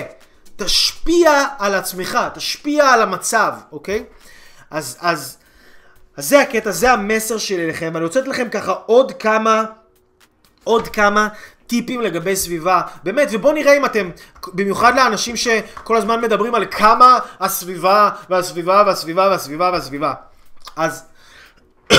[0.55, 4.03] תשפיע על עצמך, תשפיע על המצב, אוקיי?
[4.71, 5.37] אז, אז,
[6.17, 9.63] אז זה הקטע, זה המסר שלי לכם, ואני רוצה לתת לכם ככה עוד כמה,
[10.63, 11.27] עוד כמה
[11.67, 12.81] טיפים לגבי סביבה.
[13.03, 14.09] באמת, ובואו נראה אם אתם,
[14.53, 20.13] במיוחד לאנשים שכל הזמן מדברים על כמה הסביבה, והסביבה, והסביבה, והסביבה, והסביבה.
[20.75, 21.03] אז...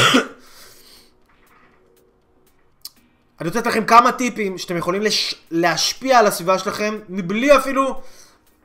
[3.41, 5.35] אני רוצה לתת לכם כמה טיפים שאתם יכולים לש...
[5.51, 8.01] להשפיע על הסביבה שלכם מבלי אפילו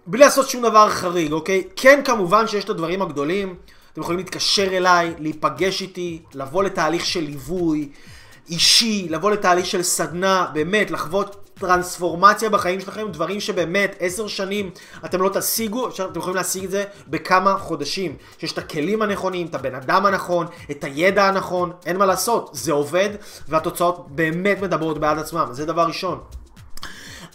[0.08, 1.64] בלי לעשות שום דבר חריג, אוקיי?
[1.76, 3.56] כן, כמובן שיש את הדברים הגדולים.
[3.94, 7.90] אתם יכולים להתקשר אליי, להיפגש איתי, לבוא לתהליך של ליווי
[8.50, 14.70] אישי, לבוא לתהליך של סדנה, באמת, לחוות טרנספורמציה בחיים שלכם, דברים שבאמת עשר שנים
[15.06, 18.16] אתם לא תשיגו, אתם יכולים להשיג את זה בכמה חודשים.
[18.38, 22.72] שיש את הכלים הנכונים, את הבן אדם הנכון, את הידע הנכון, אין מה לעשות, זה
[22.72, 23.10] עובד,
[23.48, 26.20] והתוצאות באמת מדברות בעד עצמם, זה דבר ראשון.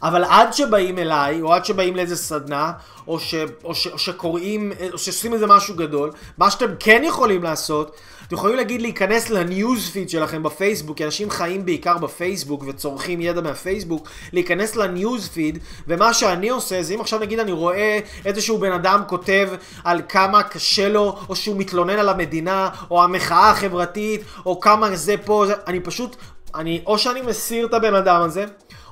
[0.02, 2.72] אבל עד שבאים אליי, או עד שבאים לאיזה סדנה,
[3.08, 3.34] או, ש,
[3.64, 8.34] או, ש, או שקוראים, או שעושים איזה משהו גדול, מה שאתם כן יכולים לעשות, אתם
[8.34, 14.08] יכולים להגיד להיכנס לניוז פיד שלכם בפייסבוק, כי אנשים חיים בעיקר בפייסבוק וצורכים ידע מהפייסבוק,
[14.32, 19.02] להיכנס לניוז פיד, ומה שאני עושה זה אם עכשיו נגיד אני רואה איזשהו בן אדם
[19.06, 19.48] כותב
[19.84, 25.14] על כמה קשה לו, או שהוא מתלונן על המדינה, או המחאה החברתית, או כמה זה
[25.24, 26.16] פה, זה, אני פשוט,
[26.54, 28.44] אני, או שאני מסיר את הבן אדם הזה,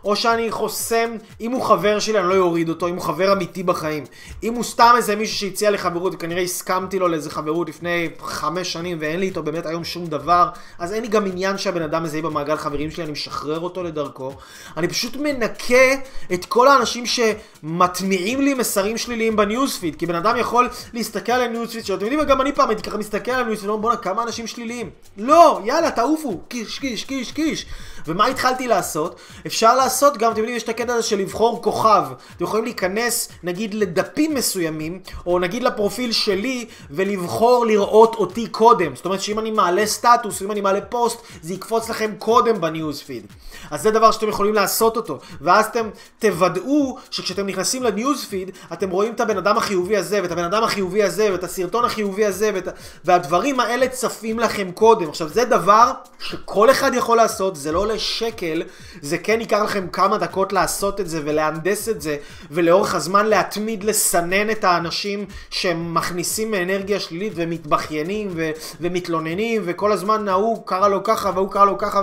[0.05, 3.63] או שאני חוסם, אם הוא חבר שלי אני לא אוריד אותו, אם הוא חבר אמיתי
[3.63, 4.05] בחיים.
[4.43, 8.73] אם הוא סתם איזה מישהו שהציע לי חברות, וכנראה הסכמתי לו לאיזה חברות לפני חמש
[8.73, 10.49] שנים ואין לי איתו באמת היום שום דבר,
[10.79, 13.83] אז אין לי גם עניין שהבן אדם הזה יהיה במעגל חברים שלי, אני משחרר אותו
[13.83, 14.33] לדרכו.
[14.77, 15.95] אני פשוט מנקה
[16.35, 21.85] את כל האנשים שמטמיעים לי מסרים שליליים בניוזפיד, כי בן אדם יכול להסתכל על הניוזפיד
[21.85, 24.91] שלו, אתם יודעים, גם אני פעם הייתי ככה מסתכל על הניוזפיד, בואנה כמה אנשים שליליים.
[25.17, 27.67] לא, יאללה, תעופו, קיש, קיש, קיש, קיש.
[28.07, 29.21] ומה התחלתי לעשות?
[29.47, 32.05] אפשר לעשות גם, אתם יודעים, יש את הקטע הזה של לבחור כוכב.
[32.37, 38.97] אתם יכולים להיכנס, נגיד, לדפים מסוימים, או נגיד לפרופיל שלי, ולבחור לראות אותי קודם.
[38.97, 42.67] זאת אומרת שאם אני מעלה סטטוס, אם אני מעלה פוסט, זה יקפוץ לכם קודם ב
[42.67, 43.27] newsfeed.
[43.71, 45.19] אז זה דבר שאתם יכולים לעשות אותו.
[45.41, 45.89] ואז אתם
[46.19, 50.65] תוודאו שכשאתם נכנסים ל newsfeed, אתם רואים את הבן אדם החיובי הזה, ואת הבן אדם
[50.65, 52.69] החיובי הזה, ואת הסרטון החיובי הזה, ואת...
[53.05, 55.09] והדברים האלה צפים לכם קודם.
[55.09, 58.63] עכשיו, זה דבר שכל אחד יכול לעשות, זה לא עולה שקל,
[59.03, 62.17] זה כן ייקח לכם כמה דקות לעשות את זה ולהנדס את זה,
[62.51, 70.67] ולאורך הזמן להתמיד לסנן את האנשים שמכניסים אנרגיה שלילית ומתבכיינים ו- ומתלוננים, וכל הזמן ההוא
[70.67, 72.03] קרא לו ככה והוא קרא לו ככה.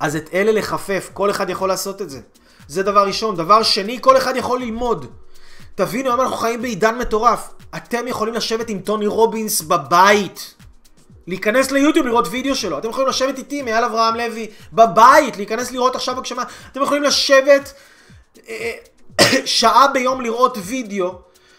[0.00, 2.20] אז את אלה לחפף, כל אחד יכול לעשות את זה.
[2.68, 3.36] זה דבר ראשון.
[3.36, 5.06] דבר שני, כל אחד יכול ללמוד.
[5.74, 7.48] תבינו, היום אנחנו חיים בעידן מטורף.
[7.76, 10.54] אתם יכולים לשבת עם טוני רובינס בבית.
[11.26, 12.78] להיכנס ליוטיוב לראות וידאו שלו.
[12.78, 16.44] אתם יכולים לשבת איתי, מעל אברהם לוי, בבית, להיכנס לראות עכשיו בגשמה.
[16.72, 17.72] אתם יכולים לשבת
[18.48, 18.72] אה,
[19.44, 21.14] שעה ביום לראות וידאו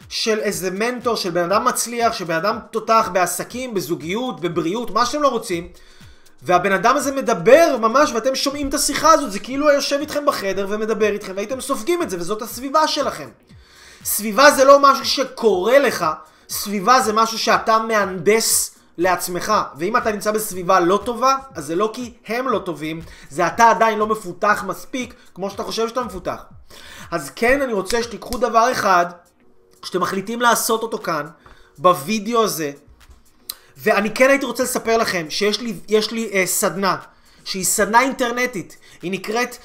[0.10, 5.06] של איזה מנטור, של בן אדם מצליח, של בן אדם תותח בעסקים, בזוגיות, בבריאות, מה
[5.06, 5.68] שאתם לא רוצים.
[6.42, 10.26] והבן אדם הזה מדבר ממש, ואתם שומעים את השיחה הזאת, זה כאילו הוא יושב איתכם
[10.26, 13.30] בחדר ומדבר איתכם, והייתם סופגים את זה, וזאת הסביבה שלכם.
[14.04, 16.06] סביבה זה לא משהו שקורה לך,
[16.50, 19.54] סביבה זה משהו שאתה מהנדס לעצמך.
[19.78, 23.70] ואם אתה נמצא בסביבה לא טובה, אז זה לא כי הם לא טובים, זה אתה
[23.70, 26.46] עדיין לא מפותח מספיק, כמו שאתה חושב שאתה מפותח.
[27.12, 29.06] אז כן, אני רוצה שתיקחו דבר אחד,
[29.84, 31.26] שאתם מחליטים לעשות אותו כאן,
[31.78, 32.72] בווידאו הזה,
[33.78, 35.74] ואני כן הייתי רוצה לספר לכם שיש לי,
[36.12, 36.98] לי אה, סדנה,
[37.44, 38.78] שהיא סדנה אינטרנטית.
[39.02, 39.58] היא נקראת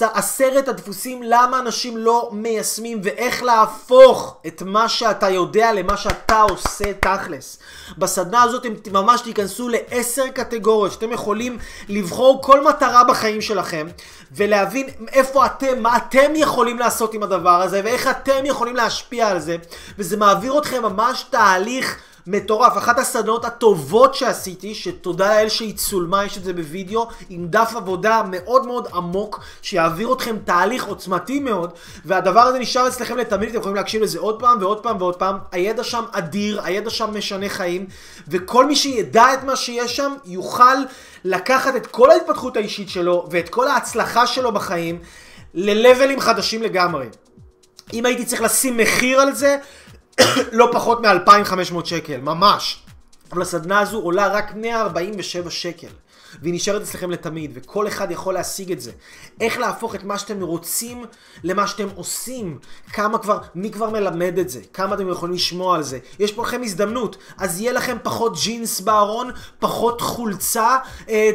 [0.00, 6.92] עשרת הדפוסים למה אנשים לא מיישמים ואיך להפוך את מה שאתה יודע למה שאתה עושה
[7.00, 7.58] תכלס.
[7.98, 11.58] בסדנה הזאת אתם ממש תיכנסו לעשר קטגוריות שאתם יכולים
[11.88, 13.86] לבחור כל מטרה בחיים שלכם
[14.32, 19.38] ולהבין איפה אתם, מה אתם יכולים לעשות עם הדבר הזה ואיך אתם יכולים להשפיע על
[19.38, 19.56] זה
[19.98, 26.38] וזה מעביר אתכם ממש תהליך מטורף, אחת הסדנות הטובות שעשיתי, שתודה לאל שהיא צולמה, יש
[26.38, 31.70] את זה בווידאו, עם דף עבודה מאוד מאוד עמוק, שיעביר אתכם תהליך עוצמתי מאוד,
[32.04, 35.38] והדבר הזה נשאר אצלכם לתמיד, אתם יכולים להקשיב לזה עוד פעם ועוד פעם ועוד פעם,
[35.52, 37.86] הידע שם אדיר, הידע שם משנה חיים,
[38.28, 40.76] וכל מי שידע את מה שיש שם, יוכל
[41.24, 44.98] לקחת את כל ההתפתחות האישית שלו, ואת כל ההצלחה שלו בחיים,
[45.54, 47.06] ללבלים חדשים לגמרי.
[47.92, 49.56] אם הייתי צריך לשים מחיר על זה,
[50.52, 52.82] לא פחות מ-2,500 שקל, ממש.
[53.32, 55.88] אבל הסדנה הזו עולה רק 147 שקל.
[56.42, 58.92] והיא נשארת אצלכם לתמיד, וכל אחד יכול להשיג את זה.
[59.40, 61.04] איך להפוך את מה שאתם רוצים
[61.44, 62.58] למה שאתם עושים.
[62.92, 64.60] כמה כבר, מי כבר מלמד את זה?
[64.72, 65.98] כמה אתם יכולים לשמוע על זה?
[66.18, 67.16] יש פה לכם הזדמנות.
[67.38, 70.78] אז יהיה לכם פחות ג'ינס בארון, פחות חולצה,
[71.08, 71.30] אה,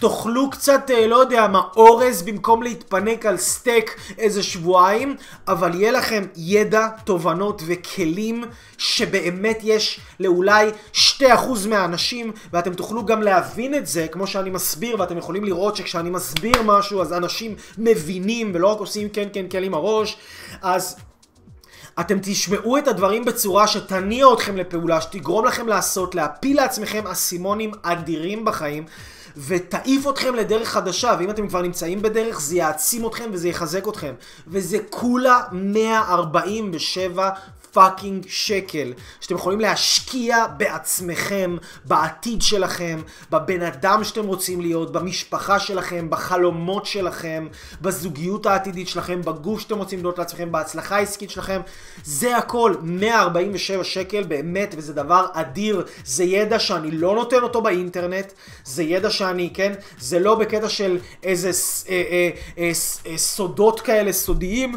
[0.00, 5.16] תאכלו קצת, אה, לא יודע מה, אורז במקום להתפנק על סטייק איזה שבועיים,
[5.48, 8.44] אבל יהיה לכם ידע, תובנות וכלים
[8.78, 15.18] שבאמת יש לאולי 2% מהאנשים, ואתם תוכלו גם להבין את זה, כמו שאני מסביר, ואתם
[15.18, 19.74] יכולים לראות שכשאני מסביר משהו אז אנשים מבינים ולא רק עושים כן כן כן עם
[19.74, 20.16] הראש,
[20.62, 20.96] אז
[22.00, 28.44] אתם תשמעו את הדברים בצורה שתניע אתכם לפעולה, שתגרום לכם לעשות, להפיל לעצמכם אסימונים אדירים
[28.44, 28.84] בחיים.
[29.36, 34.14] ותעיף אתכם לדרך חדשה, ואם אתם כבר נמצאים בדרך, זה יעצים אתכם וזה יחזק אתכם.
[34.46, 37.30] וזה כולה 147
[37.74, 46.10] פאקינג שקל שאתם יכולים להשקיע בעצמכם, בעתיד שלכם, בבן אדם שאתם רוצים להיות, במשפחה שלכם,
[46.10, 47.46] בחלומות שלכם,
[47.82, 51.60] בזוגיות העתידית שלכם, בגוף שאתם רוצים לבנות לעצמכם, בהצלחה העסקית שלכם.
[52.04, 55.84] זה הכל, 147 שקל באמת, וזה דבר אדיר.
[56.04, 58.32] זה ידע שאני לא נותן אותו באינטרנט,
[58.64, 61.50] זה ידע שאני, כן, זה לא בקטע של איזה
[61.88, 62.70] אה, אה, אה,
[63.06, 64.76] אה, סודות כאלה סודיים,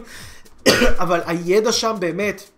[1.03, 2.56] אבל הידע שם באמת...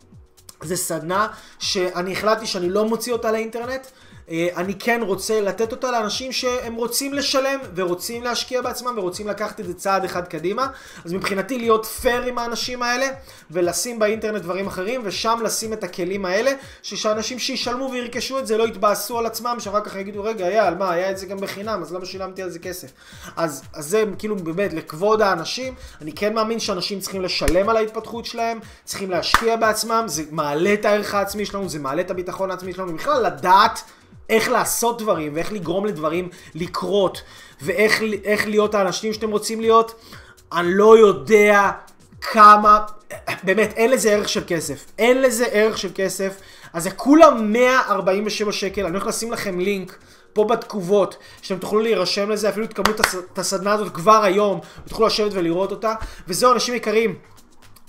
[0.63, 1.27] זה סדנה
[1.59, 3.87] שאני החלטתי שאני לא מוציא אותה לאינטרנט.
[4.31, 9.59] אה, אני כן רוצה לתת אותה לאנשים שהם רוצים לשלם ורוצים להשקיע בעצמם ורוצים לקחת
[9.59, 10.67] את זה צעד אחד קדימה.
[11.05, 13.07] אז מבחינתי להיות פייר עם האנשים האלה
[13.51, 16.51] ולשים באינטרנט דברים אחרים ושם לשים את הכלים האלה
[16.81, 20.91] שאנשים שישלמו וירכשו את זה לא יתבאסו על עצמם שאחר כך יגידו רגע על מה
[20.91, 22.91] היה את זה גם בחינם אז למה שילמתי על זה כסף.
[23.35, 28.25] אז, אז זה כאילו באמת לכבוד האנשים אני כן מאמין שאנשים צריכים לשלם על ההתפתחות
[28.25, 32.73] שלהם צריכים להשקיע בעצמם זה מעלה את הערך העצמי שלנו זה מעלה את הביטחון העצמי
[32.73, 33.79] שלנו בכלל לדעת
[34.29, 37.21] איך לעשות דברים, ואיך לגרום לדברים לקרות,
[37.61, 40.01] ואיך להיות האנשים שאתם רוצים להיות,
[40.51, 41.71] אני לא יודע
[42.21, 42.79] כמה,
[43.43, 44.85] באמת, אין לזה ערך של כסף.
[44.97, 46.33] אין לזה ערך של כסף.
[46.73, 49.97] אז זה כולה 147 שקל, אני הולך לשים לכם לינק.
[50.33, 52.93] פה בתגובות, שאתם תוכלו להירשם לזה, אפילו תקבלו
[53.33, 55.93] את הסדנה הזאת כבר היום, ותוכלו לשבת ולראות אותה.
[56.27, 57.15] וזהו, אנשים יקרים,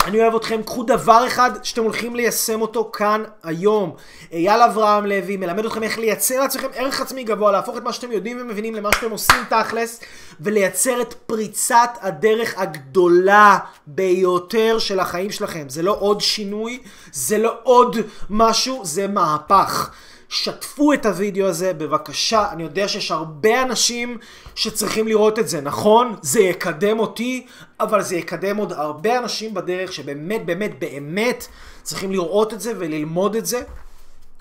[0.05, 3.95] אני אוהב אתכם, קחו דבר אחד שאתם הולכים ליישם אותו כאן היום.
[4.33, 8.13] אייל אברהם לוי מלמד אתכם איך לייצר לעצמכם ערך עצמי גבוה, להפוך את מה שאתם
[8.13, 10.01] יודעים ומבינים למה שאתם עושים תכלס,
[10.41, 15.69] ולייצר את פריצת הדרך הגדולה ביותר של החיים שלכם.
[15.69, 16.83] זה לא עוד שינוי,
[17.13, 17.97] זה לא עוד
[18.31, 19.91] משהו, זה מהפך.
[20.31, 24.19] שתפו את הוידאו הזה בבקשה, אני יודע שיש הרבה אנשים
[24.55, 26.17] שצריכים לראות את זה, נכון?
[26.23, 27.47] זה יקדם אותי,
[27.81, 31.47] אבל זה יקדם עוד הרבה אנשים בדרך שבאמת באמת באמת
[31.83, 33.63] צריכים לראות את זה וללמוד את זה.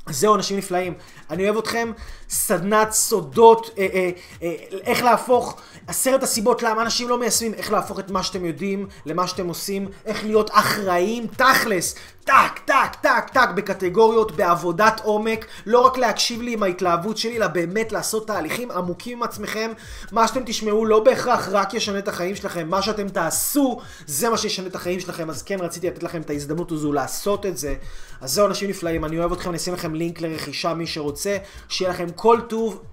[0.07, 0.93] זהו, אנשים נפלאים.
[1.29, 1.91] אני אוהב אתכם.
[2.29, 4.09] סדנת סודות, אה, אה,
[4.43, 8.87] אה, איך להפוך, עשרת הסיבות למה אנשים לא מיישמים, איך להפוך את מה שאתם יודעים
[9.05, 15.79] למה שאתם עושים, איך להיות אחראים, תכלס, טק, טק, טק, טק, בקטגוריות, בעבודת עומק, לא
[15.79, 19.71] רק להקשיב לי עם ההתלהבות שלי, אלא באמת לעשות תהליכים עמוקים עם עצמכם.
[20.11, 24.37] מה שאתם תשמעו לא בהכרח רק ישנה את החיים שלכם, מה שאתם תעשו, זה מה
[24.37, 27.75] שישנה את החיים שלכם, אז כן רציתי לתת לכם את ההזדמנות הזו לעשות את זה.
[28.21, 31.37] אז זהו אנשים נפלאים, אני אוהב אתכם, אני אשים לכם לינק לרכישה, מי שרוצה,
[31.69, 32.83] שיהיה לכם כל טוב.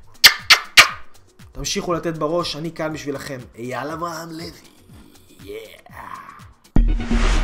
[1.53, 3.39] תמשיכו לתת בראש, אני כאן בשבילכם.
[3.59, 4.51] אייל אברהם לוי.
[5.41, 7.36] Yeah.